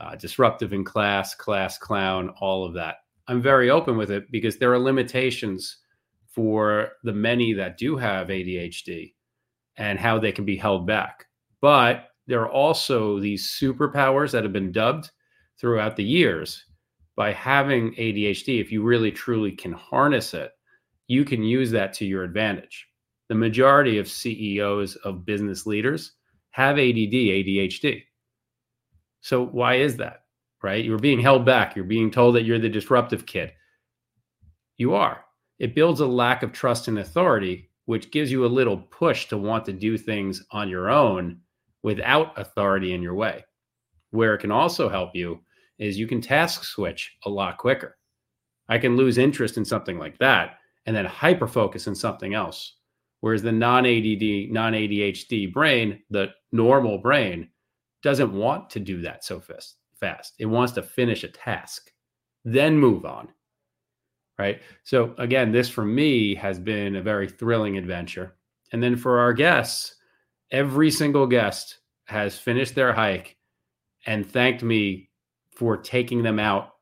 uh, 0.00 0.16
disruptive 0.16 0.72
in 0.72 0.84
class, 0.84 1.34
class 1.34 1.78
clown, 1.78 2.30
all 2.40 2.64
of 2.64 2.74
that. 2.74 2.96
I'm 3.26 3.40
very 3.40 3.70
open 3.70 3.96
with 3.96 4.10
it 4.10 4.30
because 4.30 4.58
there 4.58 4.72
are 4.72 4.78
limitations 4.78 5.78
for 6.26 6.92
the 7.04 7.12
many 7.12 7.52
that 7.54 7.78
do 7.78 7.96
have 7.96 8.28
ADHD 8.28 9.14
and 9.76 9.98
how 9.98 10.18
they 10.18 10.32
can 10.32 10.44
be 10.44 10.56
held 10.56 10.86
back. 10.86 11.26
But 11.60 12.09
there 12.30 12.42
are 12.42 12.48
also 12.48 13.18
these 13.18 13.48
superpowers 13.48 14.30
that 14.30 14.44
have 14.44 14.52
been 14.52 14.70
dubbed 14.70 15.10
throughout 15.60 15.96
the 15.96 16.04
years 16.04 16.64
by 17.16 17.32
having 17.32 17.92
ADHD. 17.96 18.60
If 18.60 18.70
you 18.70 18.84
really 18.84 19.10
truly 19.10 19.50
can 19.50 19.72
harness 19.72 20.32
it, 20.32 20.52
you 21.08 21.24
can 21.24 21.42
use 21.42 21.72
that 21.72 21.92
to 21.94 22.04
your 22.04 22.22
advantage. 22.22 22.86
The 23.28 23.34
majority 23.34 23.98
of 23.98 24.06
CEOs 24.06 24.94
of 24.96 25.26
business 25.26 25.66
leaders 25.66 26.12
have 26.50 26.78
ADD, 26.78 27.12
ADHD. 27.12 28.04
So 29.22 29.44
why 29.44 29.74
is 29.74 29.96
that? 29.96 30.22
Right? 30.62 30.84
You're 30.84 31.00
being 31.00 31.18
held 31.18 31.44
back. 31.44 31.74
You're 31.74 31.84
being 31.84 32.12
told 32.12 32.36
that 32.36 32.44
you're 32.44 32.60
the 32.60 32.68
disruptive 32.68 33.26
kid. 33.26 33.52
You 34.76 34.94
are. 34.94 35.24
It 35.58 35.74
builds 35.74 35.98
a 35.98 36.06
lack 36.06 36.44
of 36.44 36.52
trust 36.52 36.86
and 36.86 37.00
authority, 37.00 37.70
which 37.86 38.12
gives 38.12 38.30
you 38.30 38.46
a 38.46 38.46
little 38.46 38.76
push 38.76 39.26
to 39.26 39.36
want 39.36 39.64
to 39.64 39.72
do 39.72 39.98
things 39.98 40.44
on 40.52 40.68
your 40.68 40.90
own 40.90 41.40
without 41.82 42.38
authority 42.38 42.92
in 42.92 43.02
your 43.02 43.14
way. 43.14 43.44
Where 44.10 44.34
it 44.34 44.38
can 44.38 44.50
also 44.50 44.88
help 44.88 45.14
you 45.14 45.40
is 45.78 45.98
you 45.98 46.06
can 46.06 46.20
task 46.20 46.64
switch 46.64 47.16
a 47.24 47.30
lot 47.30 47.58
quicker. 47.58 47.96
I 48.68 48.78
can 48.78 48.96
lose 48.96 49.18
interest 49.18 49.56
in 49.56 49.64
something 49.64 49.98
like 49.98 50.18
that 50.18 50.58
and 50.86 50.94
then 50.94 51.04
hyper 51.04 51.46
focus 51.46 51.86
in 51.86 51.94
something 51.94 52.34
else. 52.34 52.76
Whereas 53.20 53.42
the 53.42 53.52
non 53.52 53.84
ADD, 53.84 54.50
non 54.50 54.72
ADHD 54.72 55.52
brain, 55.52 56.00
the 56.10 56.28
normal 56.52 56.98
brain, 56.98 57.48
doesn't 58.02 58.32
want 58.32 58.70
to 58.70 58.80
do 58.80 59.02
that 59.02 59.24
so 59.24 59.40
fast. 59.40 59.76
Fast. 59.94 60.34
It 60.38 60.46
wants 60.46 60.72
to 60.74 60.82
finish 60.82 61.24
a 61.24 61.28
task, 61.28 61.90
then 62.44 62.78
move 62.78 63.04
on. 63.04 63.28
Right. 64.38 64.62
So 64.84 65.14
again, 65.18 65.52
this 65.52 65.68
for 65.68 65.84
me 65.84 66.34
has 66.36 66.58
been 66.58 66.96
a 66.96 67.02
very 67.02 67.28
thrilling 67.28 67.76
adventure. 67.76 68.36
And 68.72 68.82
then 68.82 68.96
for 68.96 69.18
our 69.18 69.34
guests, 69.34 69.96
every 70.50 70.90
single 70.90 71.26
guest 71.26 71.78
has 72.04 72.38
finished 72.38 72.74
their 72.74 72.92
hike 72.92 73.36
and 74.06 74.26
thanked 74.26 74.62
me 74.62 75.10
for 75.54 75.76
taking 75.76 76.22
them 76.22 76.38
out 76.38 76.74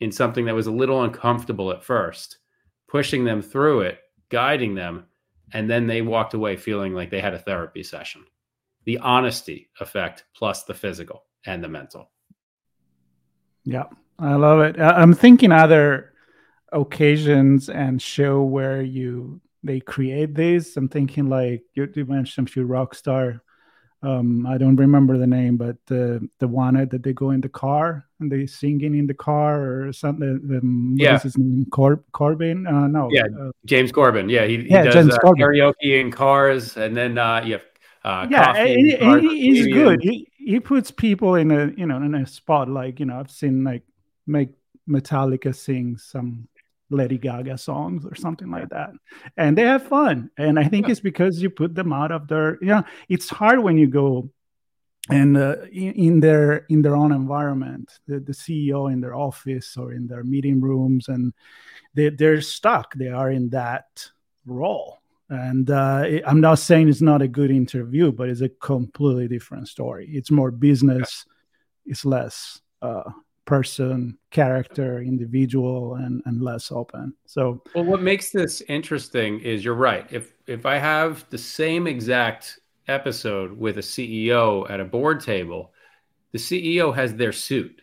in 0.00 0.10
something 0.12 0.44
that 0.44 0.54
was 0.54 0.66
a 0.66 0.72
little 0.72 1.02
uncomfortable 1.02 1.70
at 1.70 1.84
first, 1.84 2.38
pushing 2.88 3.24
them 3.24 3.40
through 3.40 3.80
it, 3.80 3.98
guiding 4.28 4.74
them, 4.74 5.06
and 5.52 5.70
then 5.70 5.86
they 5.86 6.02
walked 6.02 6.34
away 6.34 6.56
feeling 6.56 6.94
like 6.94 7.10
they 7.10 7.20
had 7.20 7.34
a 7.34 7.38
therapy 7.38 7.82
session 7.82 8.24
the 8.84 8.98
honesty 8.98 9.70
effect 9.80 10.24
plus 10.34 10.64
the 10.64 10.74
physical 10.74 11.24
and 11.46 11.62
the 11.62 11.68
mental. 11.68 12.10
Yeah, 13.64 13.84
I 14.18 14.34
love 14.34 14.60
it. 14.60 14.78
I'm 14.78 15.14
thinking 15.14 15.52
other 15.52 16.12
occasions 16.72 17.68
and 17.68 18.00
show 18.00 18.42
where 18.42 18.82
you 18.82 19.40
they 19.64 19.80
create 19.80 20.34
this. 20.34 20.76
I'm 20.76 20.88
thinking 20.88 21.28
like 21.28 21.62
you, 21.74 21.90
you 21.94 22.04
mentioned 22.04 22.48
a 22.48 22.52
few 22.52 22.64
rock 22.64 22.94
star. 22.94 23.42
Um, 24.02 24.46
I 24.46 24.58
don't 24.58 24.76
remember 24.76 25.16
the 25.16 25.26
name, 25.26 25.56
but 25.56 25.76
the 25.86 26.28
the 26.38 26.46
one 26.46 26.74
that 26.74 27.02
they 27.02 27.14
go 27.14 27.30
in 27.30 27.40
the 27.40 27.48
car 27.48 28.04
and 28.20 28.30
they 28.30 28.46
singing 28.46 28.94
in 28.94 29.06
the 29.06 29.14
car 29.14 29.86
or 29.86 29.92
something. 29.94 30.40
The, 30.46 31.02
yeah, 31.02 31.18
his 31.18 31.38
name? 31.38 31.66
Cor- 31.70 32.04
Corbin? 32.12 32.66
Uh, 32.66 32.86
no, 32.86 33.08
yeah, 33.10 33.24
uh, 33.40 33.50
James 33.64 33.90
Corbin. 33.90 34.28
Yeah, 34.28 34.44
he, 34.44 34.58
he 34.58 34.68
yeah, 34.68 34.84
does 34.84 35.08
uh, 35.08 35.18
karaoke 35.20 36.00
in 36.00 36.10
cars, 36.10 36.76
and 36.76 36.94
then 36.94 37.16
uh, 37.16 37.42
you 37.42 37.52
have 37.54 37.64
uh, 38.04 38.26
yeah, 38.30 38.66
he, 38.66 39.40
he's 39.40 39.66
good. 39.68 40.02
He 40.02 40.28
he 40.36 40.60
puts 40.60 40.90
people 40.90 41.36
in 41.36 41.50
a 41.50 41.72
you 41.74 41.86
know 41.86 41.96
in 41.96 42.14
a 42.14 42.26
spot 42.26 42.68
like 42.68 43.00
you 43.00 43.06
know 43.06 43.18
I've 43.18 43.30
seen 43.30 43.64
like 43.64 43.82
make 44.26 44.50
Metallica 44.86 45.54
sing 45.54 45.96
some 45.96 46.46
Lady 46.90 47.18
Gaga 47.18 47.58
songs 47.58 48.04
or 48.04 48.14
something 48.14 48.50
like 48.50 48.68
that, 48.70 48.90
and 49.36 49.56
they 49.56 49.62
have 49.62 49.86
fun. 49.86 50.30
And 50.36 50.58
I 50.58 50.64
think 50.64 50.86
yeah. 50.86 50.92
it's 50.92 51.00
because 51.00 51.42
you 51.42 51.50
put 51.50 51.74
them 51.74 51.92
out 51.92 52.12
of 52.12 52.28
their 52.28 52.58
you 52.60 52.68
know 52.68 52.84
it's 53.08 53.28
hard 53.28 53.60
when 53.60 53.78
you 53.78 53.86
go 53.86 54.30
and 55.10 55.36
uh, 55.36 55.56
in, 55.70 55.92
in, 55.92 56.20
their 56.20 56.64
in 56.70 56.80
their 56.80 56.96
own 56.96 57.12
environment 57.12 57.92
the, 58.06 58.20
the 58.20 58.32
ceo 58.32 58.90
in 58.90 59.02
their 59.02 59.14
office 59.14 59.76
or 59.76 59.92
in 59.92 60.06
their 60.06 60.24
meeting 60.24 60.62
rooms 60.62 61.08
and 61.08 61.34
they, 61.92 62.08
they're 62.08 62.40
stuck 62.40 62.94
they 62.94 63.08
are 63.08 63.30
in 63.30 63.50
that 63.50 63.84
role 64.46 64.98
and 65.30 65.70
uh, 65.70 66.04
I'm 66.26 66.40
not 66.40 66.58
saying 66.58 66.88
it's 66.88 67.00
not 67.00 67.22
a 67.22 67.28
good 67.28 67.50
interview, 67.50 68.12
but 68.12 68.28
it's 68.28 68.42
a 68.42 68.48
completely 68.48 69.26
different 69.26 69.68
story. 69.68 70.08
It's 70.10 70.30
more 70.30 70.50
business, 70.50 71.24
it's 71.86 72.04
less 72.04 72.60
uh, 72.82 73.10
person, 73.44 74.18
character, 74.30 75.02
individual, 75.02 75.94
and 75.96 76.22
and 76.26 76.42
less 76.42 76.72
open. 76.72 77.14
So, 77.26 77.62
well, 77.74 77.84
what 77.84 78.02
makes 78.02 78.30
this 78.30 78.62
interesting 78.62 79.40
is 79.40 79.64
you're 79.64 79.74
right. 79.74 80.06
If 80.10 80.32
if 80.46 80.66
I 80.66 80.78
have 80.78 81.28
the 81.30 81.38
same 81.38 81.86
exact 81.86 82.58
episode 82.88 83.52
with 83.52 83.78
a 83.78 83.82
CEO 83.82 84.68
at 84.70 84.80
a 84.80 84.84
board 84.84 85.20
table, 85.20 85.72
the 86.32 86.38
CEO 86.38 86.94
has 86.94 87.14
their 87.14 87.32
suit. 87.32 87.82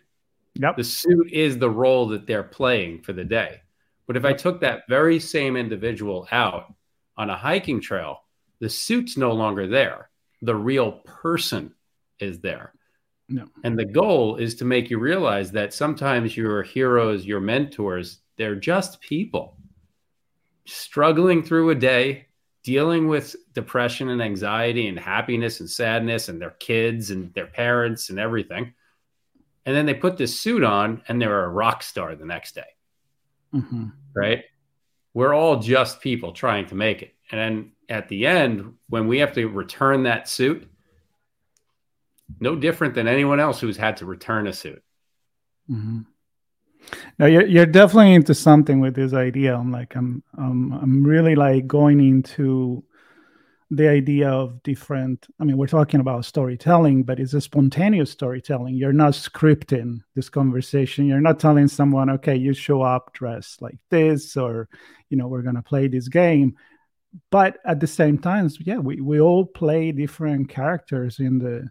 Yep. 0.55 0.77
The 0.77 0.83
suit 0.83 1.31
is 1.31 1.57
the 1.57 1.69
role 1.69 2.07
that 2.09 2.27
they're 2.27 2.43
playing 2.43 3.01
for 3.03 3.13
the 3.13 3.23
day. 3.23 3.61
But 4.07 4.17
if 4.17 4.25
I 4.25 4.33
took 4.33 4.59
that 4.61 4.83
very 4.89 5.19
same 5.19 5.55
individual 5.55 6.27
out 6.31 6.73
on 7.17 7.29
a 7.29 7.37
hiking 7.37 7.79
trail, 7.79 8.23
the 8.59 8.69
suit's 8.69 9.15
no 9.15 9.31
longer 9.31 9.67
there. 9.67 10.09
The 10.41 10.55
real 10.55 10.91
person 10.91 11.73
is 12.19 12.39
there. 12.41 12.73
No. 13.31 13.47
And 13.63 13.77
the 13.77 13.85
goal 13.85 14.35
is 14.35 14.55
to 14.55 14.65
make 14.65 14.89
you 14.89 14.99
realize 14.99 15.51
that 15.51 15.73
sometimes 15.73 16.35
your 16.35 16.63
heroes, 16.63 17.25
your 17.25 17.39
mentors, 17.39 18.19
they're 18.37 18.55
just 18.55 19.01
people 19.01 19.57
struggling 20.65 21.43
through 21.43 21.69
a 21.69 21.75
day, 21.75 22.27
dealing 22.63 23.07
with 23.07 23.35
depression 23.53 24.09
and 24.09 24.21
anxiety 24.21 24.87
and 24.87 24.99
happiness 24.99 25.59
and 25.59 25.69
sadness 25.69 26.29
and 26.29 26.41
their 26.41 26.51
kids 26.51 27.11
and 27.11 27.33
their 27.33 27.47
parents 27.47 28.09
and 28.09 28.19
everything. 28.19 28.73
And 29.65 29.75
then 29.75 29.85
they 29.85 29.93
put 29.93 30.17
this 30.17 30.39
suit 30.39 30.63
on 30.63 31.03
and 31.07 31.21
they're 31.21 31.45
a 31.45 31.49
rock 31.49 31.83
star 31.83 32.15
the 32.15 32.25
next 32.25 32.55
day. 32.55 32.61
Mm-hmm. 33.53 33.87
Right 34.13 34.43
we're 35.13 35.33
all 35.33 35.59
just 35.59 36.01
people 36.01 36.31
trying 36.31 36.65
to 36.67 36.75
make 36.75 37.01
it. 37.01 37.13
And 37.31 37.39
then 37.39 37.71
at 37.89 38.07
the 38.07 38.25
end, 38.25 38.75
when 38.89 39.07
we 39.07 39.19
have 39.19 39.33
to 39.33 39.47
return 39.47 40.03
that 40.03 40.29
suit, 40.29 40.69
no 42.39 42.55
different 42.55 42.93
than 42.93 43.07
anyone 43.07 43.39
else 43.39 43.59
who's 43.59 43.77
had 43.77 43.97
to 43.97 44.05
return 44.05 44.47
a 44.47 44.53
suit. 44.53 44.83
Mm-hmm. 45.69 46.01
Now 47.19 47.25
you're 47.27 47.45
you're 47.45 47.65
definitely 47.65 48.13
into 48.13 48.33
something 48.33 48.79
with 48.79 48.95
this 48.95 49.13
idea. 49.13 49.55
I'm 49.55 49.71
like 49.71 49.95
I'm 49.95 50.23
um 50.37 50.73
I'm 50.81 51.03
really 51.03 51.35
like 51.35 51.67
going 51.67 51.99
into 51.99 52.83
the 53.71 53.87
idea 53.87 54.29
of 54.29 54.61
different 54.63 55.27
i 55.39 55.45
mean 55.45 55.55
we're 55.55 55.65
talking 55.65 56.01
about 56.01 56.25
storytelling 56.25 57.03
but 57.03 57.21
it's 57.21 57.33
a 57.33 57.39
spontaneous 57.39 58.11
storytelling 58.11 58.75
you're 58.75 58.91
not 58.91 59.13
scripting 59.13 60.01
this 60.13 60.27
conversation 60.27 61.05
you're 61.05 61.21
not 61.21 61.39
telling 61.39 61.69
someone 61.69 62.09
okay 62.09 62.35
you 62.35 62.53
show 62.53 62.81
up 62.81 63.13
dressed 63.13 63.61
like 63.61 63.77
this 63.89 64.35
or 64.35 64.67
you 65.09 65.15
know 65.15 65.27
we're 65.27 65.41
going 65.41 65.55
to 65.55 65.61
play 65.61 65.87
this 65.87 66.09
game 66.09 66.53
but 67.29 67.59
at 67.65 67.79
the 67.79 67.87
same 67.87 68.17
time 68.17 68.49
yeah 68.59 68.77
we, 68.77 68.99
we 68.99 69.21
all 69.21 69.45
play 69.45 69.93
different 69.93 70.49
characters 70.49 71.19
in 71.19 71.39
the 71.39 71.69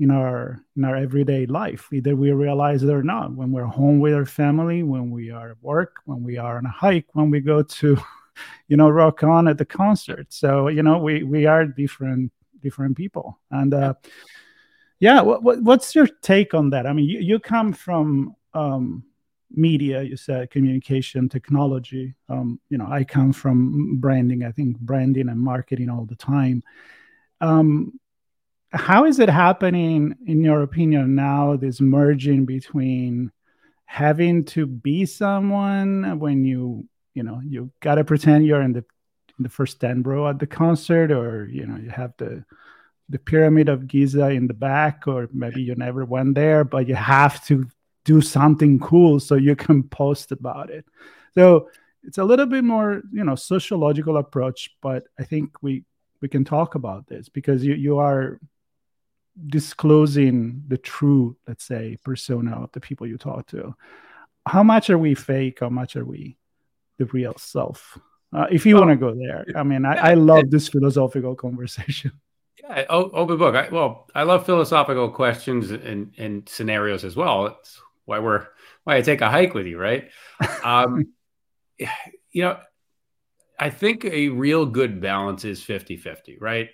in 0.00 0.10
our 0.10 0.60
in 0.76 0.84
our 0.84 0.96
everyday 0.96 1.46
life 1.46 1.88
either 1.92 2.16
we 2.16 2.32
realize 2.32 2.82
it 2.82 2.90
or 2.90 3.02
not. 3.02 3.32
When 3.32 3.52
we're 3.52 3.64
home 3.64 4.00
with 4.00 4.14
our 4.14 4.26
family 4.26 4.82
when 4.82 5.10
we 5.10 5.30
are 5.30 5.52
at 5.52 5.62
work 5.62 5.96
when 6.04 6.22
we 6.22 6.36
are 6.36 6.58
on 6.58 6.66
a 6.66 6.70
hike 6.70 7.06
when 7.12 7.30
we 7.30 7.40
go 7.40 7.62
to 7.62 7.96
you 8.68 8.76
know 8.76 8.88
rock 8.88 9.22
on 9.22 9.46
at 9.46 9.58
the 9.58 9.64
concert. 9.64 10.32
So 10.32 10.68
you 10.68 10.82
know 10.82 10.98
we 10.98 11.22
we 11.22 11.46
are 11.46 11.64
different 11.64 12.32
different 12.60 12.96
people. 12.96 13.38
And 13.50 13.72
uh 13.72 13.94
yeah 14.98 15.20
what, 15.20 15.42
what 15.42 15.62
what's 15.62 15.94
your 15.94 16.08
take 16.22 16.54
on 16.54 16.70
that? 16.70 16.86
I 16.86 16.92
mean 16.92 17.08
you, 17.08 17.20
you 17.20 17.38
come 17.38 17.72
from 17.72 18.34
um 18.52 19.04
media 19.56 20.02
you 20.02 20.16
said 20.16 20.50
communication 20.50 21.28
technology. 21.28 22.16
Um 22.28 22.58
you 22.68 22.78
know 22.78 22.88
i 22.90 23.04
come 23.04 23.32
from 23.32 23.98
branding 24.00 24.42
i 24.42 24.50
think 24.50 24.76
branding 24.80 25.28
and 25.28 25.38
marketing 25.38 25.88
all 25.88 26.04
the 26.04 26.16
time. 26.16 26.64
Um 27.40 28.00
how 28.74 29.04
is 29.04 29.18
it 29.18 29.28
happening 29.28 30.14
in 30.26 30.42
your 30.42 30.62
opinion 30.62 31.14
now 31.14 31.56
this 31.56 31.80
merging 31.80 32.44
between 32.44 33.30
having 33.86 34.44
to 34.44 34.66
be 34.66 35.06
someone 35.06 36.18
when 36.18 36.44
you 36.44 36.86
you 37.14 37.22
know 37.22 37.40
you 37.44 37.70
got 37.80 37.96
to 37.96 38.04
pretend 38.04 38.46
you're 38.46 38.62
in 38.62 38.72
the 38.72 38.84
in 39.38 39.42
the 39.42 39.48
first 39.48 39.80
10 39.80 40.02
row 40.02 40.28
at 40.28 40.38
the 40.38 40.46
concert 40.46 41.10
or 41.10 41.46
you 41.46 41.66
know 41.66 41.76
you 41.76 41.90
have 41.90 42.12
the 42.18 42.44
the 43.08 43.18
pyramid 43.18 43.68
of 43.68 43.86
giza 43.86 44.30
in 44.30 44.46
the 44.46 44.54
back 44.54 45.04
or 45.06 45.28
maybe 45.32 45.62
you 45.62 45.74
never 45.74 46.04
went 46.04 46.34
there 46.34 46.64
but 46.64 46.88
you 46.88 46.94
have 46.94 47.44
to 47.46 47.66
do 48.04 48.20
something 48.20 48.78
cool 48.80 49.18
so 49.18 49.34
you 49.34 49.56
can 49.56 49.82
post 49.82 50.30
about 50.30 50.68
it. 50.68 50.84
So 51.34 51.68
it's 52.04 52.18
a 52.18 52.24
little 52.24 52.46
bit 52.46 52.64
more 52.64 53.02
you 53.12 53.24
know 53.24 53.34
sociological 53.34 54.18
approach 54.18 54.70
but 54.82 55.04
i 55.18 55.24
think 55.24 55.62
we 55.62 55.84
we 56.20 56.28
can 56.28 56.44
talk 56.44 56.74
about 56.74 57.06
this 57.06 57.28
because 57.28 57.64
you 57.64 57.74
you 57.74 57.98
are 57.98 58.38
disclosing 59.48 60.62
the 60.68 60.78
true 60.78 61.36
let's 61.48 61.64
say 61.64 61.98
persona 62.04 62.52
of 62.62 62.70
the 62.72 62.80
people 62.80 63.06
you 63.06 63.18
talk 63.18 63.46
to 63.46 63.74
how 64.46 64.62
much 64.62 64.90
are 64.90 64.98
we 64.98 65.14
fake 65.14 65.58
how 65.60 65.68
much 65.68 65.96
are 65.96 66.04
we 66.04 66.36
the 66.98 67.06
real 67.06 67.34
self. 67.36 67.98
Uh, 68.32 68.46
if 68.50 68.66
you 68.66 68.76
want 68.76 68.90
to 68.90 68.96
go 68.96 69.14
there, 69.14 69.44
I 69.56 69.62
mean, 69.62 69.84
I, 69.84 70.10
I 70.10 70.14
love 70.14 70.50
this 70.50 70.68
philosophical 70.68 71.34
conversation. 71.34 72.12
Yeah, 72.66 72.86
open 72.88 73.36
book. 73.36 73.54
I, 73.54 73.68
well, 73.68 74.06
I 74.14 74.22
love 74.22 74.46
philosophical 74.46 75.10
questions 75.10 75.70
and, 75.70 76.14
and 76.16 76.48
scenarios 76.48 77.04
as 77.04 77.14
well. 77.14 77.46
It's 77.46 77.78
why 78.06 78.20
we're 78.20 78.46
why 78.84 78.96
I 78.96 79.02
take 79.02 79.20
a 79.20 79.28
hike 79.28 79.52
with 79.52 79.66
you, 79.66 79.76
right? 79.76 80.08
Um, 80.62 81.12
you 81.78 82.42
know, 82.42 82.58
I 83.58 83.68
think 83.68 84.06
a 84.06 84.28
real 84.28 84.64
good 84.64 85.02
balance 85.02 85.44
is 85.44 85.62
50 85.62 85.98
50, 85.98 86.38
right? 86.40 86.70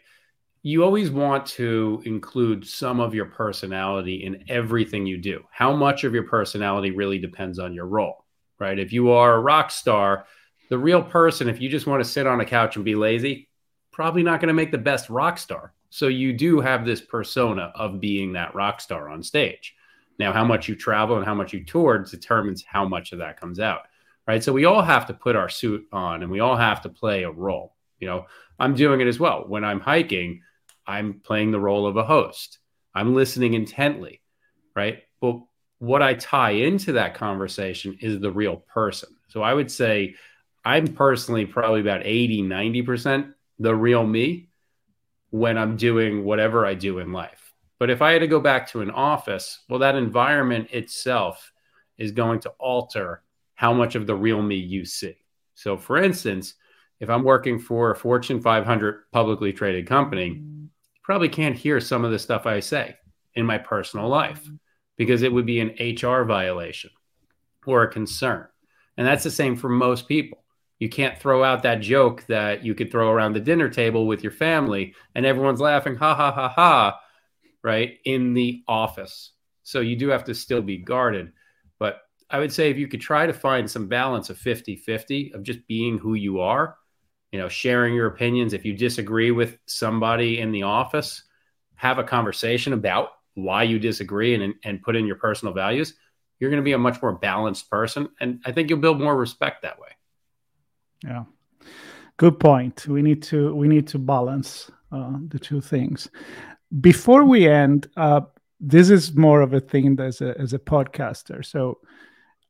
You 0.62 0.84
always 0.84 1.10
want 1.10 1.46
to 1.46 2.02
include 2.04 2.66
some 2.66 3.00
of 3.00 3.14
your 3.14 3.26
personality 3.26 4.24
in 4.24 4.44
everything 4.48 5.06
you 5.06 5.16
do. 5.16 5.42
How 5.50 5.74
much 5.74 6.04
of 6.04 6.12
your 6.12 6.24
personality 6.24 6.90
really 6.90 7.18
depends 7.18 7.58
on 7.58 7.72
your 7.72 7.86
role 7.86 8.24
right? 8.60 8.78
If 8.78 8.92
you 8.92 9.10
are 9.10 9.34
a 9.34 9.40
rock 9.40 9.72
star, 9.72 10.26
the 10.68 10.78
real 10.78 11.02
person, 11.02 11.48
if 11.48 11.60
you 11.60 11.68
just 11.68 11.88
want 11.88 12.04
to 12.04 12.08
sit 12.08 12.28
on 12.28 12.40
a 12.40 12.44
couch 12.44 12.76
and 12.76 12.84
be 12.84 12.94
lazy, 12.94 13.48
probably 13.90 14.22
not 14.22 14.38
going 14.38 14.48
to 14.48 14.54
make 14.54 14.70
the 14.70 14.78
best 14.78 15.10
rock 15.10 15.38
star. 15.38 15.72
So 15.88 16.06
you 16.06 16.32
do 16.32 16.60
have 16.60 16.84
this 16.84 17.00
persona 17.00 17.72
of 17.74 17.98
being 17.98 18.34
that 18.34 18.54
rock 18.54 18.80
star 18.80 19.08
on 19.08 19.24
stage. 19.24 19.74
Now, 20.20 20.32
how 20.32 20.44
much 20.44 20.68
you 20.68 20.76
travel 20.76 21.16
and 21.16 21.24
how 21.24 21.34
much 21.34 21.52
you 21.52 21.64
tour 21.64 21.98
determines 21.98 22.62
how 22.62 22.86
much 22.86 23.12
of 23.12 23.18
that 23.18 23.40
comes 23.40 23.58
out, 23.58 23.80
right? 24.28 24.44
So 24.44 24.52
we 24.52 24.66
all 24.66 24.82
have 24.82 25.06
to 25.06 25.14
put 25.14 25.34
our 25.34 25.48
suit 25.48 25.88
on 25.90 26.22
and 26.22 26.30
we 26.30 26.40
all 26.40 26.56
have 26.56 26.82
to 26.82 26.90
play 26.90 27.24
a 27.24 27.30
role. 27.30 27.74
You 27.98 28.06
know, 28.06 28.26
I'm 28.58 28.74
doing 28.74 29.00
it 29.00 29.08
as 29.08 29.18
well. 29.18 29.44
When 29.48 29.64
I'm 29.64 29.80
hiking, 29.80 30.42
I'm 30.90 31.20
playing 31.20 31.52
the 31.52 31.60
role 31.60 31.86
of 31.86 31.96
a 31.96 32.04
host. 32.04 32.58
I'm 32.94 33.14
listening 33.14 33.54
intently, 33.54 34.20
right? 34.74 35.04
But 35.20 35.40
what 35.78 36.02
I 36.02 36.14
tie 36.14 36.50
into 36.50 36.92
that 36.92 37.14
conversation 37.14 37.96
is 38.00 38.20
the 38.20 38.32
real 38.32 38.56
person. 38.56 39.10
So 39.28 39.42
I 39.42 39.54
would 39.54 39.70
say 39.70 40.16
I'm 40.64 40.88
personally 40.88 41.46
probably 41.46 41.80
about 41.80 42.02
80, 42.04 42.42
90% 42.42 43.32
the 43.60 43.74
real 43.74 44.04
me 44.04 44.48
when 45.30 45.56
I'm 45.56 45.76
doing 45.76 46.24
whatever 46.24 46.66
I 46.66 46.74
do 46.74 46.98
in 46.98 47.12
life. 47.12 47.52
But 47.78 47.90
if 47.90 48.02
I 48.02 48.12
had 48.12 48.18
to 48.18 48.26
go 48.26 48.40
back 48.40 48.68
to 48.70 48.80
an 48.80 48.90
office, 48.90 49.60
well, 49.68 49.78
that 49.78 49.94
environment 49.94 50.70
itself 50.72 51.52
is 51.98 52.10
going 52.10 52.40
to 52.40 52.50
alter 52.58 53.22
how 53.54 53.72
much 53.72 53.94
of 53.94 54.06
the 54.06 54.14
real 54.14 54.42
me 54.42 54.56
you 54.56 54.84
see. 54.84 55.16
So, 55.54 55.76
for 55.76 55.98
instance, 55.98 56.54
if 56.98 57.08
I'm 57.08 57.22
working 57.22 57.58
for 57.58 57.90
a 57.90 57.96
Fortune 57.96 58.40
500 58.40 59.10
publicly 59.12 59.52
traded 59.52 59.86
company, 59.86 60.28
you 60.28 60.70
probably 61.10 61.28
can't 61.28 61.56
hear 61.56 61.80
some 61.80 62.04
of 62.04 62.12
the 62.12 62.18
stuff 62.20 62.46
I 62.46 62.60
say 62.60 62.94
in 63.34 63.44
my 63.44 63.58
personal 63.58 64.06
life 64.06 64.44
mm-hmm. 64.44 64.54
because 64.96 65.22
it 65.22 65.32
would 65.32 65.44
be 65.44 65.58
an 65.58 65.74
HR 65.80 66.22
violation 66.22 66.90
or 67.66 67.82
a 67.82 67.90
concern. 67.90 68.46
And 68.96 69.04
that's 69.04 69.24
the 69.24 69.30
same 69.32 69.56
for 69.56 69.68
most 69.68 70.06
people. 70.06 70.44
You 70.78 70.88
can't 70.88 71.18
throw 71.18 71.42
out 71.42 71.64
that 71.64 71.80
joke 71.80 72.24
that 72.28 72.64
you 72.64 72.76
could 72.76 72.92
throw 72.92 73.10
around 73.10 73.32
the 73.32 73.40
dinner 73.40 73.68
table 73.68 74.06
with 74.06 74.22
your 74.22 74.30
family 74.30 74.94
and 75.16 75.26
everyone's 75.26 75.60
laughing, 75.60 75.96
ha 75.96 76.14
ha 76.14 76.30
ha 76.30 76.48
ha, 76.48 77.00
right? 77.64 77.98
In 78.04 78.32
the 78.32 78.62
office. 78.68 79.32
So 79.64 79.80
you 79.80 79.96
do 79.96 80.10
have 80.10 80.22
to 80.26 80.34
still 80.36 80.62
be 80.62 80.78
guarded. 80.78 81.32
But 81.80 82.02
I 82.30 82.38
would 82.38 82.52
say 82.52 82.70
if 82.70 82.78
you 82.78 82.86
could 82.86 83.00
try 83.00 83.26
to 83.26 83.32
find 83.32 83.68
some 83.68 83.88
balance 83.88 84.30
of 84.30 84.38
50 84.38 84.76
50 84.76 85.32
of 85.34 85.42
just 85.42 85.66
being 85.66 85.98
who 85.98 86.14
you 86.14 86.38
are, 86.38 86.76
you 87.32 87.38
know, 87.38 87.48
sharing 87.48 87.94
your 87.94 88.06
opinions. 88.06 88.52
If 88.52 88.64
you 88.64 88.76
disagree 88.76 89.30
with 89.30 89.58
somebody 89.66 90.40
in 90.40 90.52
the 90.52 90.64
office, 90.64 91.22
have 91.76 91.98
a 91.98 92.04
conversation 92.04 92.72
about 92.72 93.10
why 93.34 93.62
you 93.62 93.78
disagree 93.78 94.34
and, 94.34 94.54
and 94.64 94.82
put 94.82 94.96
in 94.96 95.06
your 95.06 95.16
personal 95.16 95.54
values. 95.54 95.94
You're 96.38 96.50
going 96.50 96.62
to 96.62 96.64
be 96.64 96.72
a 96.72 96.78
much 96.78 97.00
more 97.00 97.12
balanced 97.12 97.70
person. 97.70 98.08
And 98.20 98.40
I 98.44 98.52
think 98.52 98.68
you'll 98.68 98.80
build 98.80 99.00
more 99.00 99.16
respect 99.16 99.62
that 99.62 99.78
way. 99.78 99.88
Yeah. 101.04 101.24
Good 102.16 102.38
point. 102.38 102.86
We 102.86 103.02
need 103.02 103.22
to 103.24 103.54
we 103.54 103.66
need 103.66 103.86
to 103.88 103.98
balance 103.98 104.70
uh, 104.92 105.16
the 105.28 105.38
two 105.38 105.60
things. 105.60 106.10
Before 106.80 107.24
we 107.24 107.48
end, 107.48 107.88
uh, 107.96 108.22
this 108.58 108.90
is 108.90 109.14
more 109.14 109.40
of 109.40 109.54
a 109.54 109.60
thing 109.60 109.98
as 109.98 110.20
a 110.20 110.38
as 110.38 110.52
a 110.52 110.58
podcaster. 110.58 111.44
So 111.44 111.78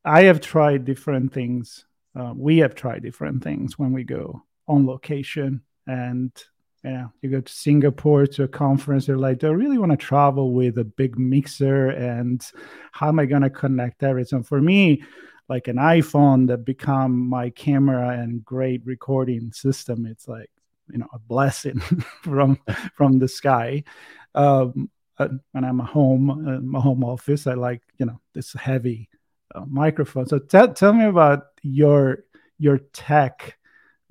I 0.03 0.23
have 0.23 0.41
tried 0.41 0.83
different 0.83 1.31
things. 1.31 1.85
Uh, 2.19 2.33
we 2.35 2.57
have 2.57 2.75
tried 2.75 3.03
different 3.03 3.43
things 3.43 3.79
when 3.79 3.93
we 3.93 4.03
go 4.03 4.43
on 4.71 4.85
location 4.85 5.61
and 5.87 6.31
yeah, 6.83 7.07
you 7.21 7.29
go 7.29 7.41
to 7.41 7.53
Singapore 7.53 8.25
to 8.25 8.43
a 8.43 8.47
conference, 8.47 9.05
they're 9.05 9.17
like, 9.17 9.39
do 9.39 9.47
I 9.47 9.51
really 9.51 9.77
want 9.77 9.91
to 9.91 9.97
travel 9.97 10.51
with 10.51 10.79
a 10.79 10.83
big 10.83 11.19
mixer? 11.19 11.89
And 11.89 12.43
how 12.91 13.07
am 13.07 13.19
I 13.19 13.25
going 13.27 13.43
to 13.43 13.51
connect 13.51 14.01
everything? 14.01 14.41
For 14.41 14.59
me, 14.59 15.03
like 15.47 15.67
an 15.67 15.75
iPhone 15.75 16.47
that 16.47 16.65
become 16.65 17.29
my 17.29 17.51
camera 17.51 18.17
and 18.17 18.43
great 18.43 18.81
recording 18.85 19.51
system. 19.51 20.05
It's 20.07 20.27
like 20.27 20.49
you 20.91 20.97
know 20.97 21.07
a 21.13 21.19
blessing 21.19 21.79
from 22.23 22.57
from 22.95 23.19
the 23.19 23.27
sky. 23.27 23.83
Um, 24.33 24.89
uh, 25.19 25.27
when 25.51 25.65
I'm 25.65 25.81
at 25.81 25.87
home, 25.87 26.29
uh, 26.31 26.61
my 26.61 26.79
home 26.79 27.03
office, 27.03 27.45
I 27.45 27.53
like 27.53 27.83
you 27.99 28.05
know 28.05 28.19
this 28.33 28.53
heavy 28.53 29.09
uh, 29.53 29.65
microphone. 29.67 30.25
So 30.25 30.39
t- 30.39 30.73
tell 30.73 30.93
me 30.93 31.05
about 31.05 31.47
your 31.61 32.23
your 32.57 32.79
tech 32.93 33.57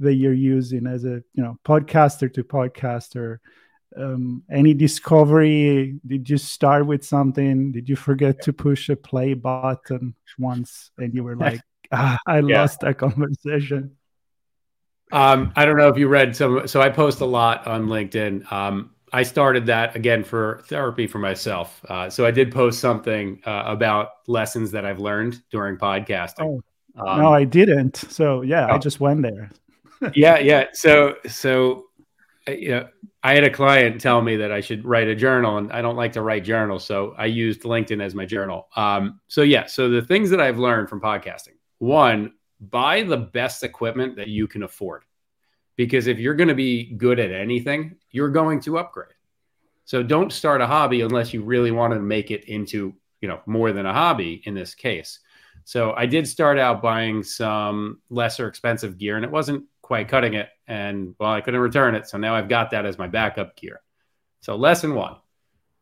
that 0.01 0.15
you're 0.15 0.33
using 0.33 0.87
as 0.87 1.05
a 1.05 1.23
you 1.35 1.43
know 1.43 1.57
podcaster 1.65 2.33
to 2.35 2.45
podcaster. 2.45 3.39
Um, 3.97 4.45
any 4.51 4.73
discovery? 4.73 5.99
Did 6.07 6.31
you 6.31 6.39
start 6.39 6.87
with 6.87 7.05
something? 7.05 7.73
Did 7.73 7.89
you 7.89 7.97
forget 7.97 8.41
to 8.43 8.53
push 8.53 8.89
a 8.89 8.97
play 8.97 9.35
button 9.35 10.15
once 10.39 10.91
and 10.99 11.15
you 11.15 11.25
were 11.25 11.37
like 11.47 11.61
ah, 11.93 12.19
i 12.27 12.41
yeah. 12.41 12.61
lost 12.61 12.81
that 12.81 12.99
conversation 12.99 13.97
um, 15.13 15.53
i 15.57 15.65
don't 15.65 15.77
know 15.77 15.89
if 15.89 15.97
you 15.97 16.09
read 16.09 16.35
some 16.35 16.67
so 16.67 16.81
i 16.81 16.89
post 16.89 17.21
a 17.21 17.27
lot 17.27 17.67
on 17.67 17.87
linkedin. 17.87 18.51
Um, 18.53 18.91
i 19.13 19.23
started 19.23 19.67
that 19.67 19.97
again 19.97 20.23
for 20.23 20.63
therapy 20.67 21.07
for 21.07 21.19
myself. 21.19 21.85
Uh, 21.89 22.09
so 22.09 22.25
i 22.25 22.31
did 22.31 22.53
post 22.53 22.81
something 22.81 23.41
uh, 23.45 23.65
about 23.67 24.11
lessons 24.27 24.71
that 24.71 24.85
i've 24.85 25.01
learned 25.01 25.43
during 25.51 25.77
podcasting. 25.77 26.63
Oh, 26.97 27.09
um, 27.09 27.21
no 27.21 27.33
i 27.33 27.45
didn't. 27.45 27.97
So 27.97 28.43
yeah 28.43 28.69
oh. 28.71 28.75
i 28.75 28.79
just 28.79 29.01
went 29.01 29.23
there 29.23 29.51
yeah 30.15 30.39
yeah 30.39 30.67
so 30.73 31.15
so 31.27 31.87
uh, 32.49 32.53
you 32.53 32.71
know 32.71 32.89
I 33.23 33.35
had 33.35 33.45
a 33.45 33.51
client 33.51 34.01
tell 34.01 34.23
me 34.23 34.37
that 34.37 34.51
I 34.51 34.61
should 34.61 34.85
write 34.85 35.07
a 35.07 35.15
journal, 35.15 35.59
and 35.59 35.71
I 35.73 35.83
don't 35.83 35.97
like 35.97 36.13
to 36.15 36.23
write 36.23 36.43
journals, 36.43 36.87
so 36.87 37.15
I 37.19 37.27
used 37.27 37.63
LinkedIn 37.63 38.03
as 38.03 38.15
my 38.15 38.25
journal. 38.25 38.69
Um, 38.77 39.21
so 39.29 39.43
yeah, 39.43 39.67
so 39.67 39.91
the 39.91 40.01
things 40.01 40.31
that 40.31 40.41
I've 40.41 40.59
learned 40.59 40.89
from 40.89 41.03
podcasting: 41.03 41.57
one, 41.79 42.33
buy 42.61 43.03
the 43.03 43.19
best 43.19 43.63
equipment 43.63 44.17
that 44.17 44.29
you 44.29 44.47
can 44.47 44.63
afford, 44.63 45.05
because 45.77 46.07
if 46.07 46.19
you're 46.19 46.35
going 46.35 46.49
to 46.49 46.55
be 46.55 46.95
good 46.95 47.19
at 47.19 47.31
anything, 47.31 47.97
you're 48.11 48.31
going 48.31 48.61
to 48.63 48.79
upgrade. 48.79 49.13
So 49.85 50.03
don't 50.03 50.33
start 50.33 50.63
a 50.63 50.67
hobby 50.67 51.03
unless 51.03 51.35
you 51.35 51.43
really 51.43 51.73
want 51.73 51.93
to 51.93 52.01
make 52.01 52.31
it 52.31 52.45
into 52.45 52.95
you 53.21 53.29
know 53.29 53.41
more 53.45 53.73
than 53.73 53.85
a 53.85 53.93
hobby 53.93 54.41
in 54.47 54.55
this 54.55 54.75
case. 54.75 55.21
So 55.65 55.93
I 55.93 56.07
did 56.07 56.27
start 56.27 56.59
out 56.59 56.81
buying 56.81 57.23
some 57.23 58.01
lesser 58.09 58.49
expensive 58.49 58.97
gear, 58.97 59.17
and 59.17 59.27
it 59.27 59.31
wasn't 59.31 59.65
quite 59.91 60.07
cutting 60.07 60.35
it. 60.35 60.49
And 60.69 61.17
well, 61.19 61.33
I 61.33 61.41
couldn't 61.41 61.59
return 61.59 61.97
it. 61.97 62.09
So 62.09 62.17
now 62.17 62.37
I've 62.37 62.49
got 62.49 62.71
that 62.71 62.87
as 62.87 62.97
my 62.97 63.09
backup 63.09 63.57
gear. 63.57 63.81
So 64.39 64.55
lesson 64.55 64.95
one, 64.95 65.17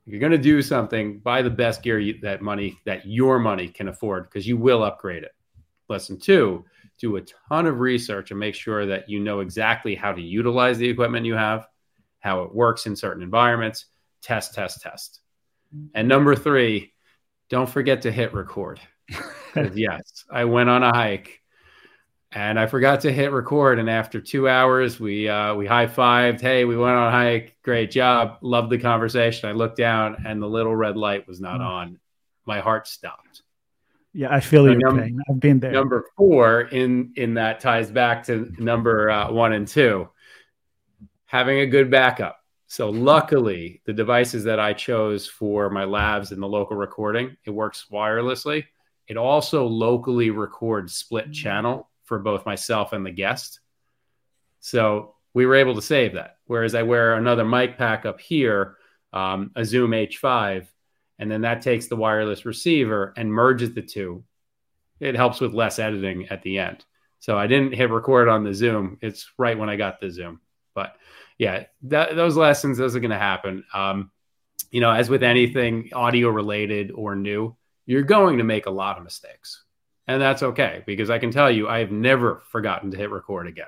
if 0.06 0.12
you're 0.14 0.18
going 0.18 0.32
to 0.32 0.38
do 0.38 0.62
something, 0.62 1.18
buy 1.18 1.42
the 1.42 1.50
best 1.50 1.82
gear 1.82 1.98
you, 1.98 2.18
that 2.22 2.40
money 2.40 2.78
that 2.86 3.04
your 3.04 3.38
money 3.38 3.68
can 3.68 3.88
afford 3.88 4.24
because 4.24 4.48
you 4.48 4.56
will 4.56 4.82
upgrade 4.82 5.24
it. 5.24 5.32
Lesson 5.90 6.18
two, 6.18 6.64
do 6.98 7.16
a 7.16 7.22
ton 7.50 7.66
of 7.66 7.80
research 7.80 8.30
and 8.30 8.40
make 8.40 8.54
sure 8.54 8.86
that 8.86 9.10
you 9.10 9.20
know 9.20 9.40
exactly 9.40 9.94
how 9.94 10.14
to 10.14 10.22
utilize 10.22 10.78
the 10.78 10.88
equipment 10.88 11.26
you 11.26 11.34
have, 11.34 11.66
how 12.20 12.44
it 12.44 12.54
works 12.54 12.86
in 12.86 12.96
certain 12.96 13.22
environments. 13.22 13.84
Test, 14.22 14.54
test, 14.54 14.80
test. 14.80 15.20
And 15.94 16.08
number 16.08 16.34
three, 16.34 16.94
don't 17.50 17.68
forget 17.68 18.00
to 18.02 18.10
hit 18.10 18.32
record. 18.32 18.80
yes, 19.74 20.24
I 20.32 20.46
went 20.46 20.70
on 20.70 20.82
a 20.82 20.96
hike 20.96 21.42
and 22.32 22.60
I 22.60 22.66
forgot 22.66 23.00
to 23.02 23.12
hit 23.12 23.32
record. 23.32 23.78
And 23.78 23.88
after 23.88 24.20
two 24.20 24.48
hours, 24.48 25.00
we 25.00 25.28
uh, 25.28 25.54
we 25.54 25.66
high 25.66 25.86
fived. 25.86 26.40
Hey, 26.40 26.64
we 26.64 26.76
went 26.76 26.96
on 26.96 27.08
a 27.08 27.10
hike. 27.10 27.56
Great 27.62 27.90
job. 27.90 28.38
Loved 28.42 28.70
the 28.70 28.78
conversation. 28.78 29.48
I 29.48 29.52
looked 29.52 29.76
down, 29.76 30.24
and 30.26 30.42
the 30.42 30.48
little 30.48 30.74
red 30.74 30.96
light 30.96 31.26
was 31.26 31.40
not 31.40 31.60
mm. 31.60 31.66
on. 31.66 32.00
My 32.44 32.60
heart 32.60 32.86
stopped. 32.86 33.42
Yeah, 34.12 34.34
I 34.34 34.40
feel 34.40 34.64
so 34.64 34.70
your 34.72 34.78
num- 34.78 34.98
pain. 34.98 35.20
I've 35.28 35.40
been 35.40 35.60
there. 35.60 35.72
Number 35.72 36.06
four 36.16 36.62
in 36.62 37.12
in 37.16 37.34
that 37.34 37.60
ties 37.60 37.90
back 37.90 38.24
to 38.24 38.52
number 38.58 39.10
uh, 39.10 39.32
one 39.32 39.52
and 39.52 39.66
two. 39.66 40.08
Having 41.26 41.60
a 41.60 41.66
good 41.66 41.90
backup. 41.90 42.38
So 42.70 42.90
luckily, 42.90 43.80
the 43.86 43.94
devices 43.94 44.44
that 44.44 44.60
I 44.60 44.74
chose 44.74 45.26
for 45.26 45.70
my 45.70 45.84
lavs 45.84 46.32
and 46.32 46.42
the 46.42 46.46
local 46.46 46.76
recording, 46.76 47.34
it 47.44 47.50
works 47.50 47.86
wirelessly. 47.90 48.64
It 49.06 49.16
also 49.16 49.66
locally 49.66 50.28
records 50.28 50.94
split 50.94 51.32
channel 51.32 51.88
for 52.08 52.18
both 52.18 52.46
myself 52.46 52.92
and 52.92 53.04
the 53.04 53.10
guest. 53.10 53.60
So 54.60 55.14
we 55.34 55.46
were 55.46 55.54
able 55.54 55.74
to 55.74 55.82
save 55.82 56.14
that. 56.14 56.38
Whereas 56.46 56.74
I 56.74 56.82
wear 56.82 57.14
another 57.14 57.44
mic 57.44 57.76
pack 57.78 58.06
up 58.06 58.20
here, 58.20 58.76
um, 59.12 59.52
a 59.54 59.64
Zoom 59.64 59.92
H5, 59.92 60.66
and 61.18 61.30
then 61.30 61.42
that 61.42 61.62
takes 61.62 61.86
the 61.86 61.96
wireless 61.96 62.44
receiver 62.44 63.12
and 63.16 63.32
merges 63.32 63.74
the 63.74 63.82
two. 63.82 64.24
It 65.00 65.14
helps 65.14 65.40
with 65.40 65.52
less 65.52 65.78
editing 65.78 66.28
at 66.28 66.42
the 66.42 66.58
end. 66.58 66.84
So 67.20 67.36
I 67.36 67.46
didn't 67.46 67.74
hit 67.74 67.90
record 67.90 68.28
on 68.28 68.42
the 68.42 68.54
Zoom. 68.54 68.98
It's 69.00 69.30
right 69.38 69.58
when 69.58 69.68
I 69.68 69.76
got 69.76 70.00
the 70.00 70.10
Zoom. 70.10 70.40
But 70.74 70.96
yeah, 71.36 71.64
that, 71.82 72.16
those 72.16 72.36
lessons, 72.36 72.78
those 72.78 72.96
are 72.96 73.00
going 73.00 73.10
to 73.10 73.18
happen. 73.18 73.64
Um, 73.74 74.10
you 74.70 74.80
know, 74.80 74.90
as 74.90 75.08
with 75.08 75.22
anything 75.22 75.90
audio 75.92 76.28
related 76.28 76.90
or 76.92 77.16
new, 77.16 77.56
you're 77.86 78.02
going 78.02 78.38
to 78.38 78.44
make 78.44 78.66
a 78.66 78.70
lot 78.70 78.98
of 78.98 79.04
mistakes. 79.04 79.64
And 80.08 80.20
that's 80.20 80.42
okay 80.42 80.82
because 80.86 81.10
I 81.10 81.18
can 81.18 81.30
tell 81.30 81.50
you, 81.50 81.68
I 81.68 81.80
have 81.80 81.92
never 81.92 82.42
forgotten 82.50 82.90
to 82.90 82.96
hit 82.96 83.10
record 83.10 83.46
again. 83.46 83.66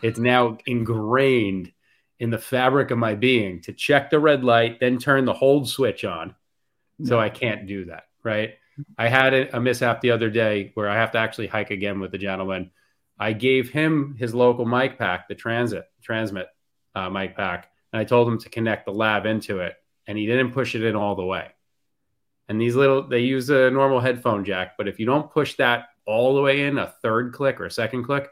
It's 0.00 0.18
now 0.18 0.58
ingrained 0.66 1.72
in 2.20 2.30
the 2.30 2.38
fabric 2.38 2.92
of 2.92 2.98
my 2.98 3.16
being 3.16 3.60
to 3.62 3.72
check 3.72 4.08
the 4.08 4.20
red 4.20 4.44
light, 4.44 4.78
then 4.78 4.98
turn 4.98 5.24
the 5.24 5.32
hold 5.32 5.68
switch 5.68 6.04
on. 6.04 6.36
So 7.04 7.18
I 7.18 7.30
can't 7.30 7.66
do 7.66 7.86
that. 7.86 8.04
Right. 8.22 8.54
I 8.96 9.08
had 9.08 9.34
a, 9.34 9.60
mishap 9.60 10.00
the 10.00 10.12
other 10.12 10.30
day 10.30 10.70
where 10.74 10.88
I 10.88 10.94
have 10.94 11.10
to 11.12 11.18
actually 11.18 11.48
hike 11.48 11.70
again 11.70 11.98
with 11.98 12.12
the 12.12 12.18
gentleman. 12.18 12.70
I 13.18 13.32
gave 13.32 13.70
him 13.70 14.14
his 14.18 14.34
local 14.34 14.64
mic 14.64 14.98
pack, 14.98 15.28
the 15.28 15.34
transit 15.34 15.84
transmit 16.02 16.46
uh, 16.94 17.10
mic 17.10 17.36
pack, 17.36 17.70
and 17.92 18.00
I 18.00 18.04
told 18.04 18.28
him 18.28 18.38
to 18.38 18.48
connect 18.48 18.86
the 18.86 18.92
lav 18.92 19.26
into 19.26 19.60
it, 19.60 19.74
and 20.06 20.16
he 20.16 20.26
didn't 20.26 20.52
push 20.52 20.74
it 20.74 20.84
in 20.84 20.94
all 20.94 21.16
the 21.16 21.24
way. 21.24 21.48
And 22.52 22.60
these 22.60 22.76
little, 22.76 23.08
they 23.08 23.20
use 23.20 23.48
a 23.48 23.70
normal 23.70 23.98
headphone 23.98 24.44
jack, 24.44 24.76
but 24.76 24.86
if 24.86 25.00
you 25.00 25.06
don't 25.06 25.32
push 25.32 25.54
that 25.54 25.86
all 26.04 26.34
the 26.34 26.42
way 26.42 26.66
in, 26.66 26.76
a 26.76 26.92
third 27.00 27.32
click 27.32 27.58
or 27.58 27.64
a 27.64 27.70
second 27.70 28.04
click, 28.04 28.28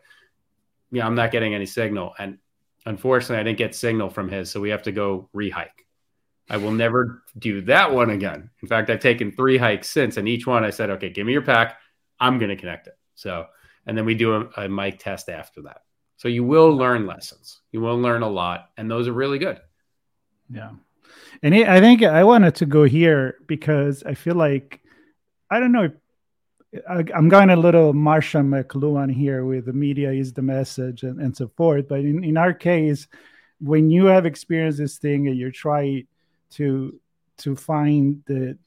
yeah, 0.92 1.06
I'm 1.06 1.14
not 1.14 1.30
getting 1.30 1.54
any 1.54 1.64
signal. 1.64 2.12
And 2.18 2.36
unfortunately, 2.84 3.38
I 3.38 3.44
didn't 3.44 3.56
get 3.56 3.74
signal 3.74 4.10
from 4.10 4.28
his, 4.28 4.50
so 4.50 4.60
we 4.60 4.68
have 4.68 4.82
to 4.82 4.92
go 4.92 5.30
rehike. 5.34 5.86
I 6.50 6.58
will 6.58 6.70
never 6.70 7.22
do 7.38 7.62
that 7.62 7.90
one 7.90 8.10
again. 8.10 8.50
In 8.60 8.68
fact, 8.68 8.90
I've 8.90 9.00
taken 9.00 9.32
three 9.32 9.56
hikes 9.56 9.88
since, 9.88 10.18
and 10.18 10.28
each 10.28 10.46
one 10.46 10.64
I 10.64 10.70
said, 10.70 10.90
okay, 10.90 11.08
give 11.08 11.24
me 11.24 11.32
your 11.32 11.40
pack. 11.40 11.78
I'm 12.20 12.38
going 12.38 12.50
to 12.50 12.56
connect 12.56 12.88
it. 12.88 12.98
So, 13.14 13.46
and 13.86 13.96
then 13.96 14.04
we 14.04 14.14
do 14.14 14.34
a, 14.34 14.64
a 14.64 14.68
mic 14.68 14.98
test 14.98 15.30
after 15.30 15.62
that. 15.62 15.80
So 16.18 16.28
you 16.28 16.44
will 16.44 16.76
learn 16.76 17.06
lessons. 17.06 17.62
You 17.72 17.80
will 17.80 17.98
learn 17.98 18.20
a 18.20 18.28
lot, 18.28 18.68
and 18.76 18.90
those 18.90 19.08
are 19.08 19.14
really 19.14 19.38
good. 19.38 19.62
Yeah. 20.50 20.72
And 21.42 21.54
I 21.54 21.80
think 21.80 22.02
I 22.02 22.24
wanted 22.24 22.54
to 22.56 22.66
go 22.66 22.84
here 22.84 23.36
because 23.46 24.02
I 24.04 24.14
feel 24.14 24.34
like, 24.34 24.80
I 25.50 25.58
don't 25.58 25.72
know, 25.72 25.90
I, 26.88 27.04
am 27.14 27.28
going 27.28 27.50
a 27.50 27.56
little 27.56 27.92
Marshall 27.92 28.42
McLuhan 28.42 29.12
here 29.12 29.44
with 29.44 29.64
the 29.64 29.72
media 29.72 30.12
is 30.12 30.32
the 30.32 30.42
message 30.42 31.02
and, 31.02 31.20
and 31.20 31.36
so 31.36 31.50
forth. 31.56 31.88
But 31.88 32.00
in, 32.00 32.22
in 32.22 32.36
our 32.36 32.52
case, 32.52 33.08
when 33.58 33.90
you 33.90 34.06
have 34.06 34.26
experienced 34.26 34.78
this 34.78 34.98
thing 34.98 35.28
and 35.28 35.36
you're 35.36 35.50
trying 35.50 36.06
to 36.50 36.98
to 37.38 37.56
find 37.56 38.22
the 38.26 38.58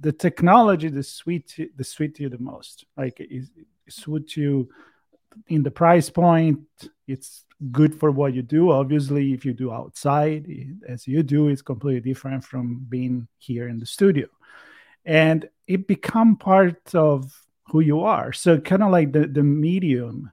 the 0.00 0.12
technology 0.12 0.88
the 0.88 1.02
sweet 1.02 1.70
the 1.76 1.84
sweet 1.84 2.18
you 2.18 2.28
the 2.28 2.38
most 2.38 2.84
like 2.96 3.20
it, 3.20 3.44
suits 3.88 4.36
you 4.36 4.68
in 5.48 5.62
the 5.62 5.70
price 5.70 6.10
point 6.10 6.60
it's 7.06 7.44
good 7.70 7.98
for 7.98 8.10
what 8.10 8.34
you 8.34 8.42
do. 8.42 8.70
Obviously 8.70 9.32
if 9.32 9.44
you 9.44 9.52
do 9.52 9.72
outside 9.72 10.46
as 10.88 11.06
you 11.06 11.22
do 11.22 11.48
it's 11.48 11.62
completely 11.62 12.00
different 12.00 12.44
from 12.44 12.84
being 12.88 13.28
here 13.38 13.68
in 13.68 13.78
the 13.78 13.86
studio. 13.86 14.26
And 15.04 15.48
it 15.66 15.86
become 15.86 16.36
part 16.36 16.94
of 16.94 17.32
who 17.68 17.80
you 17.80 18.00
are. 18.00 18.32
So 18.32 18.58
kind 18.58 18.82
of 18.82 18.90
like 18.90 19.12
the 19.12 19.26
the 19.26 19.42
medium 19.42 20.32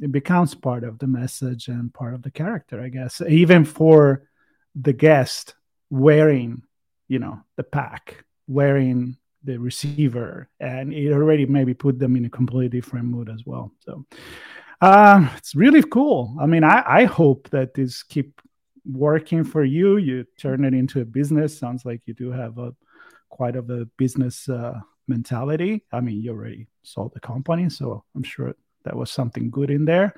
it 0.00 0.10
becomes 0.10 0.54
part 0.54 0.82
of 0.82 0.98
the 0.98 1.06
message 1.06 1.68
and 1.68 1.94
part 1.94 2.12
of 2.12 2.22
the 2.22 2.30
character 2.30 2.82
i 2.82 2.88
guess. 2.88 3.20
Even 3.28 3.64
for 3.64 4.28
the 4.74 4.92
guest 4.92 5.54
wearing, 5.90 6.62
you 7.08 7.18
know, 7.18 7.40
the 7.56 7.62
pack, 7.62 8.24
wearing 8.48 9.16
the 9.44 9.58
receiver, 9.58 10.48
and 10.60 10.92
it 10.92 11.12
already 11.12 11.46
maybe 11.46 11.74
put 11.74 11.98
them 11.98 12.16
in 12.16 12.24
a 12.24 12.30
completely 12.30 12.68
different 12.68 13.06
mood 13.06 13.28
as 13.28 13.44
well. 13.44 13.70
So 13.80 14.06
uh, 14.82 15.28
it's 15.36 15.54
really 15.54 15.82
cool. 15.82 16.36
I 16.40 16.46
mean, 16.46 16.64
I, 16.64 16.82
I 16.86 17.04
hope 17.04 17.48
that 17.50 17.74
this 17.74 18.02
keep 18.02 18.40
working 18.84 19.44
for 19.44 19.64
you. 19.64 19.96
You 19.96 20.26
turn 20.38 20.64
it 20.64 20.74
into 20.74 21.00
a 21.00 21.04
business. 21.04 21.58
Sounds 21.58 21.84
like 21.84 22.02
you 22.06 22.14
do 22.14 22.30
have 22.30 22.58
a 22.58 22.74
quite 23.30 23.56
of 23.56 23.70
a 23.70 23.86
business 23.96 24.48
uh, 24.48 24.78
mentality. 25.08 25.84
I 25.92 26.00
mean, 26.00 26.20
you 26.20 26.32
already 26.32 26.66
sold 26.82 27.14
the 27.14 27.20
company, 27.20 27.70
so 27.70 28.04
I'm 28.14 28.24
sure 28.24 28.54
that 28.84 28.96
was 28.96 29.10
something 29.10 29.50
good 29.50 29.70
in 29.70 29.86
there. 29.86 30.14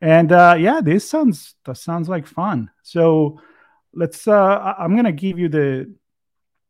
And 0.00 0.32
uh, 0.32 0.56
yeah, 0.58 0.80
this 0.82 1.08
sounds 1.08 1.54
that 1.64 1.78
sounds 1.78 2.08
like 2.08 2.26
fun. 2.26 2.70
So 2.82 3.40
let's 3.94 4.28
uh 4.28 4.74
i'm 4.78 4.94
gonna 4.94 5.12
give 5.12 5.38
you 5.38 5.48
the 5.48 5.92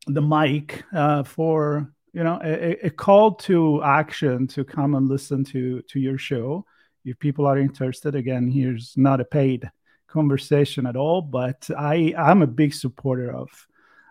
the 0.07 0.23
mic 0.23 0.85
uh 0.95 1.23
for 1.23 1.93
you 2.13 2.23
know 2.23 2.39
a, 2.43 2.87
a, 2.87 2.91
call 2.91 3.35
to 3.35 3.83
action 3.83 4.47
to 4.47 4.65
come 4.65 4.95
and 4.95 5.09
listen 5.09 5.45
to 5.45 5.83
to 5.83 6.01
your 6.01 6.17
show 6.17 6.65
if 7.09 7.19
people 7.19 7.47
are 7.47 7.59
interested 7.59 8.15
again 8.15 8.51
here's 8.51 8.95
not 8.97 9.21
a 9.21 9.25
paid 9.25 9.71
conversation 10.07 10.87
at 10.87 10.97
all 10.97 11.21
but 11.21 11.69
i 11.79 12.15
i'm 12.17 12.43
a 12.43 12.47
big 12.47 12.73
supporter 12.73 13.33
of 13.33 13.49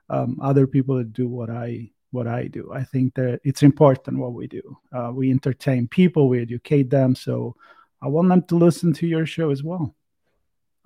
um, 0.10 0.38
other 0.42 0.68
people 0.68 0.96
that 0.98 1.14
do 1.14 1.28
what 1.28 1.50
i 1.50 1.90
what 2.12 2.28
i 2.28 2.48
do. 2.48 2.72
I 2.74 2.84
think 2.84 3.16
that 3.16 3.42
it's 3.44 3.64
important 3.64 4.18
what 4.18 4.34
we 4.34 4.48
do. 4.48 4.78
Uh, 4.94 5.12
we 5.14 5.30
entertain 5.30 5.88
people 5.88 6.30
we 6.30 6.42
educate 6.42 6.90
them 6.90 7.16
so 7.16 7.56
i 8.02 8.08
want 8.08 8.30
them 8.30 8.44
to 8.44 8.56
listen 8.56 8.94
to 8.94 9.08
your 9.08 9.26
show 9.26 9.50
as 9.50 9.64
well 9.64 9.97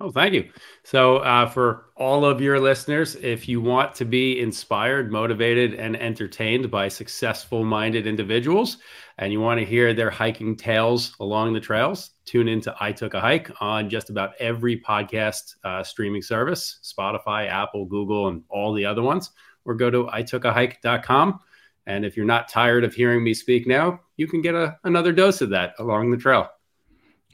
Oh, 0.00 0.10
thank 0.10 0.34
you. 0.34 0.50
So, 0.82 1.18
uh, 1.18 1.46
for 1.48 1.86
all 1.96 2.24
of 2.24 2.40
your 2.40 2.58
listeners, 2.58 3.14
if 3.16 3.48
you 3.48 3.60
want 3.60 3.94
to 3.94 4.04
be 4.04 4.40
inspired, 4.40 5.12
motivated, 5.12 5.74
and 5.74 5.96
entertained 5.96 6.72
by 6.72 6.88
successful 6.88 7.62
minded 7.64 8.06
individuals, 8.08 8.78
and 9.18 9.32
you 9.32 9.40
want 9.40 9.60
to 9.60 9.66
hear 9.66 9.94
their 9.94 10.10
hiking 10.10 10.56
tales 10.56 11.14
along 11.20 11.52
the 11.52 11.60
trails, 11.60 12.10
tune 12.24 12.48
into 12.48 12.74
I 12.80 12.90
Took 12.90 13.14
a 13.14 13.20
Hike 13.20 13.52
on 13.60 13.88
just 13.88 14.10
about 14.10 14.32
every 14.40 14.80
podcast 14.80 15.54
uh, 15.62 15.84
streaming 15.84 16.22
service 16.22 16.80
Spotify, 16.82 17.48
Apple, 17.48 17.84
Google, 17.84 18.26
and 18.26 18.42
all 18.48 18.72
the 18.72 18.84
other 18.84 19.02
ones, 19.02 19.30
or 19.64 19.74
go 19.74 19.88
to 19.88 20.06
itookahike.com. 20.06 21.38
And 21.86 22.04
if 22.04 22.16
you're 22.16 22.26
not 22.26 22.48
tired 22.48 22.82
of 22.82 22.94
hearing 22.94 23.22
me 23.22 23.34
speak 23.34 23.68
now, 23.68 24.00
you 24.16 24.26
can 24.26 24.42
get 24.42 24.56
a, 24.56 24.78
another 24.82 25.12
dose 25.12 25.40
of 25.42 25.50
that 25.50 25.74
along 25.78 26.10
the 26.10 26.16
trail. 26.16 26.50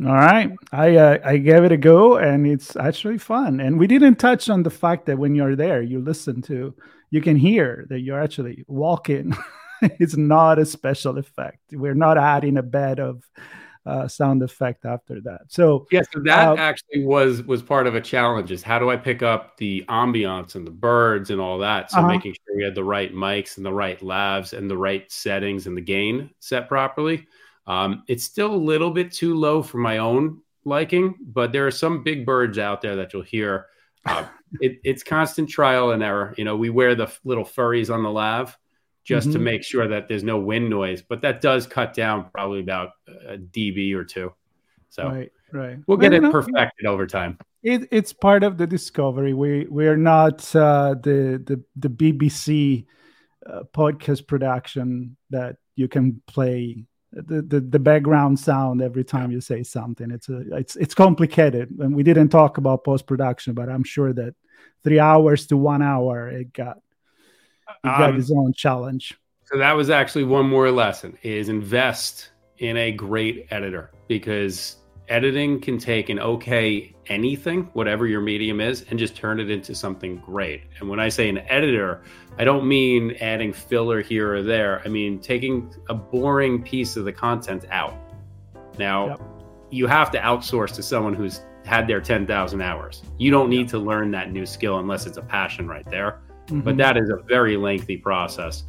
All 0.06 0.14
right, 0.14 0.52
I 0.70 0.96
uh, 0.96 1.18
I 1.24 1.38
gave 1.38 1.64
it 1.64 1.72
a 1.72 1.76
go, 1.76 2.18
and 2.18 2.46
it's 2.46 2.76
actually 2.76 3.18
fun. 3.18 3.58
And 3.58 3.78
we 3.78 3.88
didn't 3.88 4.16
touch 4.16 4.48
on 4.48 4.62
the 4.62 4.70
fact 4.70 5.06
that 5.06 5.18
when 5.18 5.34
you're 5.34 5.56
there, 5.56 5.82
you 5.82 5.98
listen 5.98 6.40
to, 6.42 6.72
you 7.10 7.20
can 7.20 7.34
hear 7.34 7.84
that 7.88 8.00
you're 8.00 8.20
actually 8.20 8.64
walking. 8.68 9.36
it's 9.82 10.16
not 10.16 10.60
a 10.60 10.66
special 10.66 11.18
effect. 11.18 11.58
We're 11.72 11.94
not 11.94 12.16
adding 12.16 12.58
a 12.58 12.62
bed 12.62 13.00
of 13.00 13.24
uh, 13.86 14.06
sound 14.06 14.42
effect 14.42 14.84
after 14.84 15.20
that. 15.22 15.40
So 15.48 15.86
yeah, 15.90 16.02
so 16.12 16.20
that 16.24 16.48
uh, 16.48 16.56
actually 16.56 17.04
was 17.04 17.42
was 17.42 17.62
part 17.62 17.86
of 17.88 17.94
a 17.94 18.00
challenge. 18.00 18.52
Is 18.52 18.62
how 18.62 18.78
do 18.78 18.90
I 18.90 18.96
pick 18.96 19.22
up 19.22 19.56
the 19.56 19.84
ambiance 19.88 20.54
and 20.54 20.66
the 20.66 20.70
birds 20.70 21.30
and 21.30 21.40
all 21.40 21.58
that? 21.58 21.90
So 21.90 21.98
uh-huh. 21.98 22.08
making 22.08 22.34
sure 22.34 22.56
we 22.56 22.62
had 22.62 22.74
the 22.74 22.84
right 22.84 23.12
mics 23.12 23.56
and 23.56 23.66
the 23.66 23.72
right 23.72 23.98
lavs 24.00 24.52
and 24.52 24.70
the 24.70 24.76
right 24.76 25.10
settings 25.10 25.66
and 25.66 25.76
the 25.76 25.80
gain 25.80 26.30
set 26.38 26.68
properly. 26.68 27.26
Um, 27.68 28.02
it's 28.08 28.24
still 28.24 28.52
a 28.52 28.56
little 28.56 28.90
bit 28.90 29.12
too 29.12 29.34
low 29.34 29.62
for 29.62 29.78
my 29.78 29.98
own 29.98 30.40
liking, 30.64 31.14
but 31.20 31.52
there 31.52 31.66
are 31.66 31.70
some 31.70 32.02
big 32.02 32.24
birds 32.24 32.58
out 32.58 32.80
there 32.80 32.96
that 32.96 33.12
you'll 33.12 33.22
hear. 33.22 33.66
Uh, 34.06 34.24
it, 34.60 34.80
it's 34.82 35.02
constant 35.02 35.50
trial 35.50 35.92
and 35.92 36.02
error. 36.02 36.34
You 36.38 36.44
know, 36.44 36.56
we 36.56 36.70
wear 36.70 36.94
the 36.94 37.12
little 37.24 37.44
furries 37.44 37.92
on 37.94 38.02
the 38.02 38.10
lav 38.10 38.56
just 39.04 39.28
mm-hmm. 39.28 39.34
to 39.34 39.38
make 39.38 39.62
sure 39.62 39.86
that 39.86 40.08
there's 40.08 40.24
no 40.24 40.38
wind 40.38 40.70
noise, 40.70 41.02
but 41.02 41.22
that 41.22 41.40
does 41.40 41.66
cut 41.66 41.94
down 41.94 42.30
probably 42.30 42.60
about 42.60 42.90
a 43.26 43.36
dB 43.36 43.94
or 43.94 44.04
two. 44.04 44.32
So 44.88 45.08
right, 45.08 45.32
right. 45.52 45.78
we'll 45.86 45.98
get 45.98 46.14
it 46.14 46.22
perfected 46.32 46.86
over 46.86 47.06
time. 47.06 47.38
It, 47.62 47.88
it's 47.90 48.12
part 48.12 48.44
of 48.44 48.56
the 48.56 48.66
discovery. 48.66 49.34
We 49.34 49.66
we 49.68 49.86
are 49.86 49.96
not 49.96 50.54
uh, 50.54 50.94
the 51.02 51.42
the 51.44 51.62
the 51.76 51.90
BBC 51.90 52.86
uh, 53.46 53.62
podcast 53.74 54.26
production 54.26 55.16
that 55.30 55.56
you 55.74 55.88
can 55.88 56.22
play 56.26 56.86
the, 57.12 57.42
the, 57.42 57.60
the 57.60 57.78
background 57.78 58.38
sound 58.38 58.82
every 58.82 59.04
time 59.04 59.30
you 59.30 59.40
say 59.40 59.62
something. 59.62 60.10
It's 60.10 60.28
a 60.28 60.56
it's 60.56 60.76
it's 60.76 60.94
complicated, 60.94 61.70
and 61.78 61.94
we 61.94 62.02
didn't 62.02 62.28
talk 62.28 62.58
about 62.58 62.84
post 62.84 63.06
production, 63.06 63.54
but 63.54 63.68
I'm 63.68 63.84
sure 63.84 64.12
that 64.12 64.34
three 64.84 64.98
hours 64.98 65.46
to 65.48 65.56
one 65.56 65.82
hour 65.82 66.28
it 66.28 66.52
got 66.52 66.78
it 67.68 67.86
got 67.86 68.10
um, 68.10 68.18
its 68.18 68.30
own 68.30 68.52
challenge. 68.52 69.18
So 69.44 69.58
that 69.58 69.72
was 69.72 69.90
actually 69.90 70.24
one 70.24 70.48
more 70.48 70.70
lesson: 70.70 71.16
is 71.22 71.48
invest 71.48 72.30
in 72.58 72.76
a 72.76 72.92
great 72.92 73.46
editor 73.50 73.90
because 74.08 74.76
editing 75.08 75.60
can 75.60 75.78
take 75.78 76.08
an 76.08 76.18
okay 76.18 76.94
anything, 77.06 77.64
whatever 77.72 78.06
your 78.06 78.20
medium 78.20 78.60
is, 78.60 78.84
and 78.90 78.98
just 78.98 79.16
turn 79.16 79.40
it 79.40 79.50
into 79.50 79.74
something 79.74 80.18
great. 80.18 80.62
And 80.78 80.88
when 80.88 81.00
I 81.00 81.08
say 81.08 81.28
an 81.28 81.38
editor, 81.48 82.02
I 82.38 82.44
don't 82.44 82.66
mean 82.66 83.16
adding 83.20 83.52
filler 83.52 84.02
here 84.02 84.34
or 84.34 84.42
there. 84.42 84.82
I 84.84 84.88
mean 84.88 85.18
taking 85.18 85.74
a 85.88 85.94
boring 85.94 86.62
piece 86.62 86.96
of 86.96 87.04
the 87.04 87.12
content 87.12 87.64
out. 87.70 87.94
Now, 88.78 89.08
yep. 89.08 89.20
you 89.70 89.86
have 89.86 90.10
to 90.12 90.18
outsource 90.18 90.74
to 90.76 90.82
someone 90.82 91.14
who's 91.14 91.40
had 91.64 91.86
their 91.86 92.00
10,000 92.00 92.60
hours. 92.60 93.02
You 93.18 93.30
don't 93.30 93.50
need 93.50 93.62
yep. 93.62 93.70
to 93.70 93.78
learn 93.78 94.10
that 94.12 94.32
new 94.32 94.46
skill 94.46 94.78
unless 94.78 95.06
it's 95.06 95.18
a 95.18 95.22
passion 95.22 95.66
right 95.66 95.88
there. 95.90 96.20
Mm-hmm. 96.46 96.60
But 96.60 96.76
that 96.78 96.96
is 96.96 97.10
a 97.10 97.16
very 97.26 97.56
lengthy 97.56 97.96
process. 97.96 98.64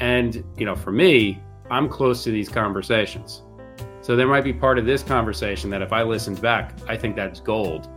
And, 0.00 0.44
you 0.56 0.66
know, 0.66 0.74
for 0.74 0.92
me, 0.92 1.42
I'm 1.70 1.88
close 1.88 2.24
to 2.24 2.30
these 2.30 2.48
conversations. 2.48 3.42
So 4.02 4.16
there 4.16 4.26
might 4.26 4.42
be 4.42 4.52
part 4.52 4.78
of 4.78 4.84
this 4.84 5.02
conversation 5.02 5.70
that 5.70 5.80
if 5.80 5.92
I 5.92 6.02
listened 6.02 6.42
back, 6.42 6.74
I 6.88 6.96
think 6.96 7.14
that's 7.14 7.38
gold, 7.38 7.88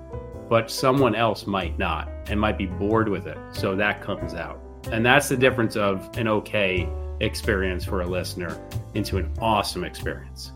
but 0.48 0.70
someone 0.70 1.16
else 1.16 1.48
might 1.48 1.80
not 1.80 2.10
and 2.28 2.40
might 2.40 2.60
be 2.60 2.68
bored 2.68 3.10
with 3.10 3.26
it. 3.26 3.40
So 3.52 3.76
that 3.76 4.04
comes 4.04 4.36
out. 4.36 4.62
And 4.92 5.04
that's 5.04 5.30
the 5.30 5.36
difference 5.36 5.76
of 5.76 6.16
an 6.16 6.28
okay 6.28 6.88
experience 7.22 7.84
for 7.84 8.02
a 8.02 8.06
listener 8.06 8.56
into 8.94 9.18
an 9.18 9.34
awesome 9.40 9.84
experience. 9.84 10.52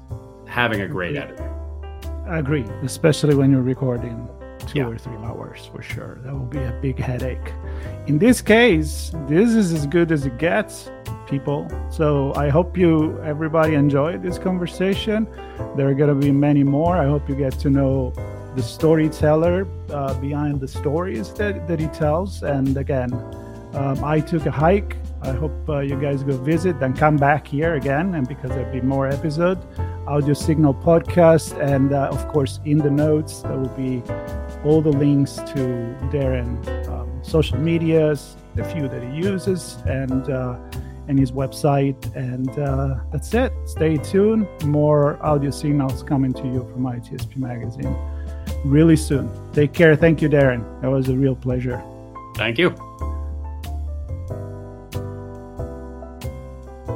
Having 0.46 0.82
a 0.82 0.88
great 0.88 1.16
editor. 1.18 1.52
I 2.28 2.38
agree, 2.38 2.66
especially 2.84 3.34
when 3.34 3.52
you're 3.52 3.64
recording 3.64 4.30
two 4.68 4.80
yeah. 4.80 4.88
or 4.88 4.98
three 4.98 5.18
hours 5.18 5.70
for 5.74 5.82
sure. 5.82 6.20
That 6.24 6.34
will 6.34 6.46
be 6.46 6.60
a 6.60 6.78
big 6.82 7.00
headache. 7.00 7.54
In 8.08 8.18
this 8.20 8.42
case, 8.42 9.12
this 9.28 9.54
is 9.54 9.74
as 9.74 9.86
good 9.88 10.12
as 10.12 10.26
it 10.26 10.38
gets 10.38 10.90
people. 11.28 11.68
So 11.92 12.34
I 12.36 12.50
hope 12.50 12.78
you, 12.78 13.20
everybody, 13.22 13.76
enjoyed 13.76 14.22
this 14.24 14.38
conversation. 14.38 15.28
There 15.76 15.88
are 15.88 15.94
going 15.94 16.10
to 16.10 16.16
be 16.16 16.32
many 16.32 16.64
more. 16.64 16.98
I 16.98 17.06
hope 17.06 17.30
you 17.30 17.36
get 17.36 17.54
to 17.60 17.70
know 17.70 18.14
the 18.56 18.64
storyteller 18.64 19.68
uh, 19.92 20.14
behind 20.16 20.60
the 20.60 20.68
stories 20.68 21.32
that, 21.34 21.68
that 21.68 21.80
he 21.80 21.88
tells. 21.88 22.44
And 22.44 22.76
again, 22.78 23.14
um, 23.74 24.04
I 24.04 24.20
took 24.20 24.46
a 24.46 24.52
hike. 24.52 24.98
I 25.22 25.34
hope 25.34 25.70
uh, 25.70 25.80
you 25.80 26.00
guys 26.00 26.24
go 26.24 26.38
visit 26.38 26.78
and 26.82 26.98
come 26.98 27.18
back 27.18 27.46
here 27.46 27.76
again. 27.76 28.16
And 28.16 28.28
because 28.28 28.50
there'll 28.50 28.72
be 28.72 28.82
more 28.82 29.08
episode, 29.08 29.60
Audio 30.08 30.34
Signal 30.34 30.74
podcast, 30.74 31.60
and 31.62 31.94
uh, 31.94 32.10
of 32.10 32.28
course 32.30 32.60
in 32.66 32.80
the 32.80 32.90
notes 32.90 33.42
there 33.42 33.58
will 33.58 33.76
be 33.76 34.02
all 34.64 34.82
the 34.82 34.92
links 34.92 35.36
to 35.36 35.96
Darren 36.12 36.88
um, 36.90 37.10
social 37.24 37.58
medias, 37.58 38.36
the 38.56 38.64
few 38.66 38.88
that 38.88 39.04
he 39.04 39.18
uses, 39.18 39.78
and 39.86 40.30
uh, 40.30 40.58
and 41.08 41.20
his 41.20 41.32
website. 41.32 41.98
And 42.16 42.50
uh, 42.60 43.00
that's 43.12 43.34
it. 43.34 43.52
Stay 43.66 43.98
tuned. 43.98 44.48
More 44.64 45.24
audio 45.26 45.52
signals 45.52 46.04
coming 46.04 46.34
to 46.34 46.44
you 46.44 46.68
from 46.72 46.84
ITSP 46.84 47.38
Magazine 47.38 47.96
really 48.66 48.96
soon. 48.96 49.30
Take 49.54 49.74
care. 49.74 49.96
Thank 49.96 50.22
you, 50.22 50.30
Darren. 50.30 50.64
That 50.82 50.90
was 50.90 51.10
a 51.10 51.16
real 51.16 51.36
pleasure. 51.36 51.82
Thank 52.36 52.58
you. 52.58 52.70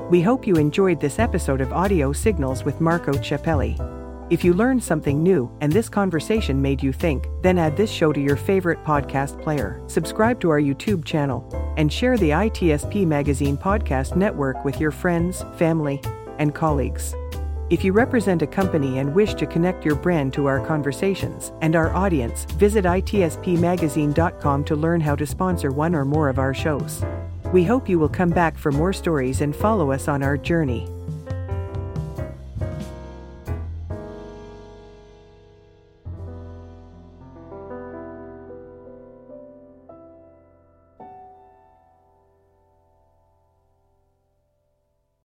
We 0.09 0.21
hope 0.21 0.45
you 0.45 0.55
enjoyed 0.55 0.99
this 0.99 1.17
episode 1.17 1.61
of 1.61 1.73
Audio 1.73 2.13
Signals 2.13 2.63
with 2.63 2.79
Marco 2.79 3.13
Ciappelli. 3.13 4.02
If 4.33 4.43
you 4.43 4.55
learned 4.55 4.83
something 4.83 5.21
new 5.21 5.55
and 5.61 5.71
this 5.71 5.87
conversation 5.87 6.59
made 6.59 6.81
you 6.81 6.91
think, 6.91 7.27
then 7.43 7.59
add 7.59 7.77
this 7.77 7.91
show 7.91 8.11
to 8.11 8.19
your 8.19 8.35
favorite 8.35 8.83
podcast 8.83 9.39
player, 9.39 9.79
subscribe 9.85 10.39
to 10.39 10.49
our 10.49 10.59
YouTube 10.59 11.05
channel, 11.05 11.47
and 11.77 11.93
share 11.93 12.17
the 12.17 12.31
ITSP 12.31 13.05
Magazine 13.05 13.55
podcast 13.55 14.15
network 14.15 14.65
with 14.65 14.79
your 14.79 14.89
friends, 14.89 15.45
family, 15.55 16.01
and 16.39 16.55
colleagues. 16.55 17.13
If 17.69 17.83
you 17.83 17.93
represent 17.93 18.41
a 18.41 18.47
company 18.47 18.97
and 18.97 19.13
wish 19.13 19.35
to 19.35 19.45
connect 19.45 19.85
your 19.85 19.97
brand 19.97 20.33
to 20.33 20.47
our 20.47 20.65
conversations 20.65 21.51
and 21.61 21.75
our 21.75 21.93
audience, 21.93 22.45
visit 22.55 22.85
itspmagazine.com 22.85 24.63
to 24.63 24.75
learn 24.75 24.99
how 24.99 25.15
to 25.15 25.27
sponsor 25.27 25.69
one 25.69 25.93
or 25.93 26.05
more 26.05 26.27
of 26.27 26.39
our 26.39 26.55
shows. 26.55 27.05
We 27.51 27.63
hope 27.63 27.87
you 27.87 27.99
will 27.99 28.09
come 28.09 28.31
back 28.31 28.57
for 28.57 28.71
more 28.71 28.93
stories 28.93 29.41
and 29.41 29.55
follow 29.55 29.91
us 29.91 30.07
on 30.07 30.23
our 30.23 30.37
journey. 30.37 30.89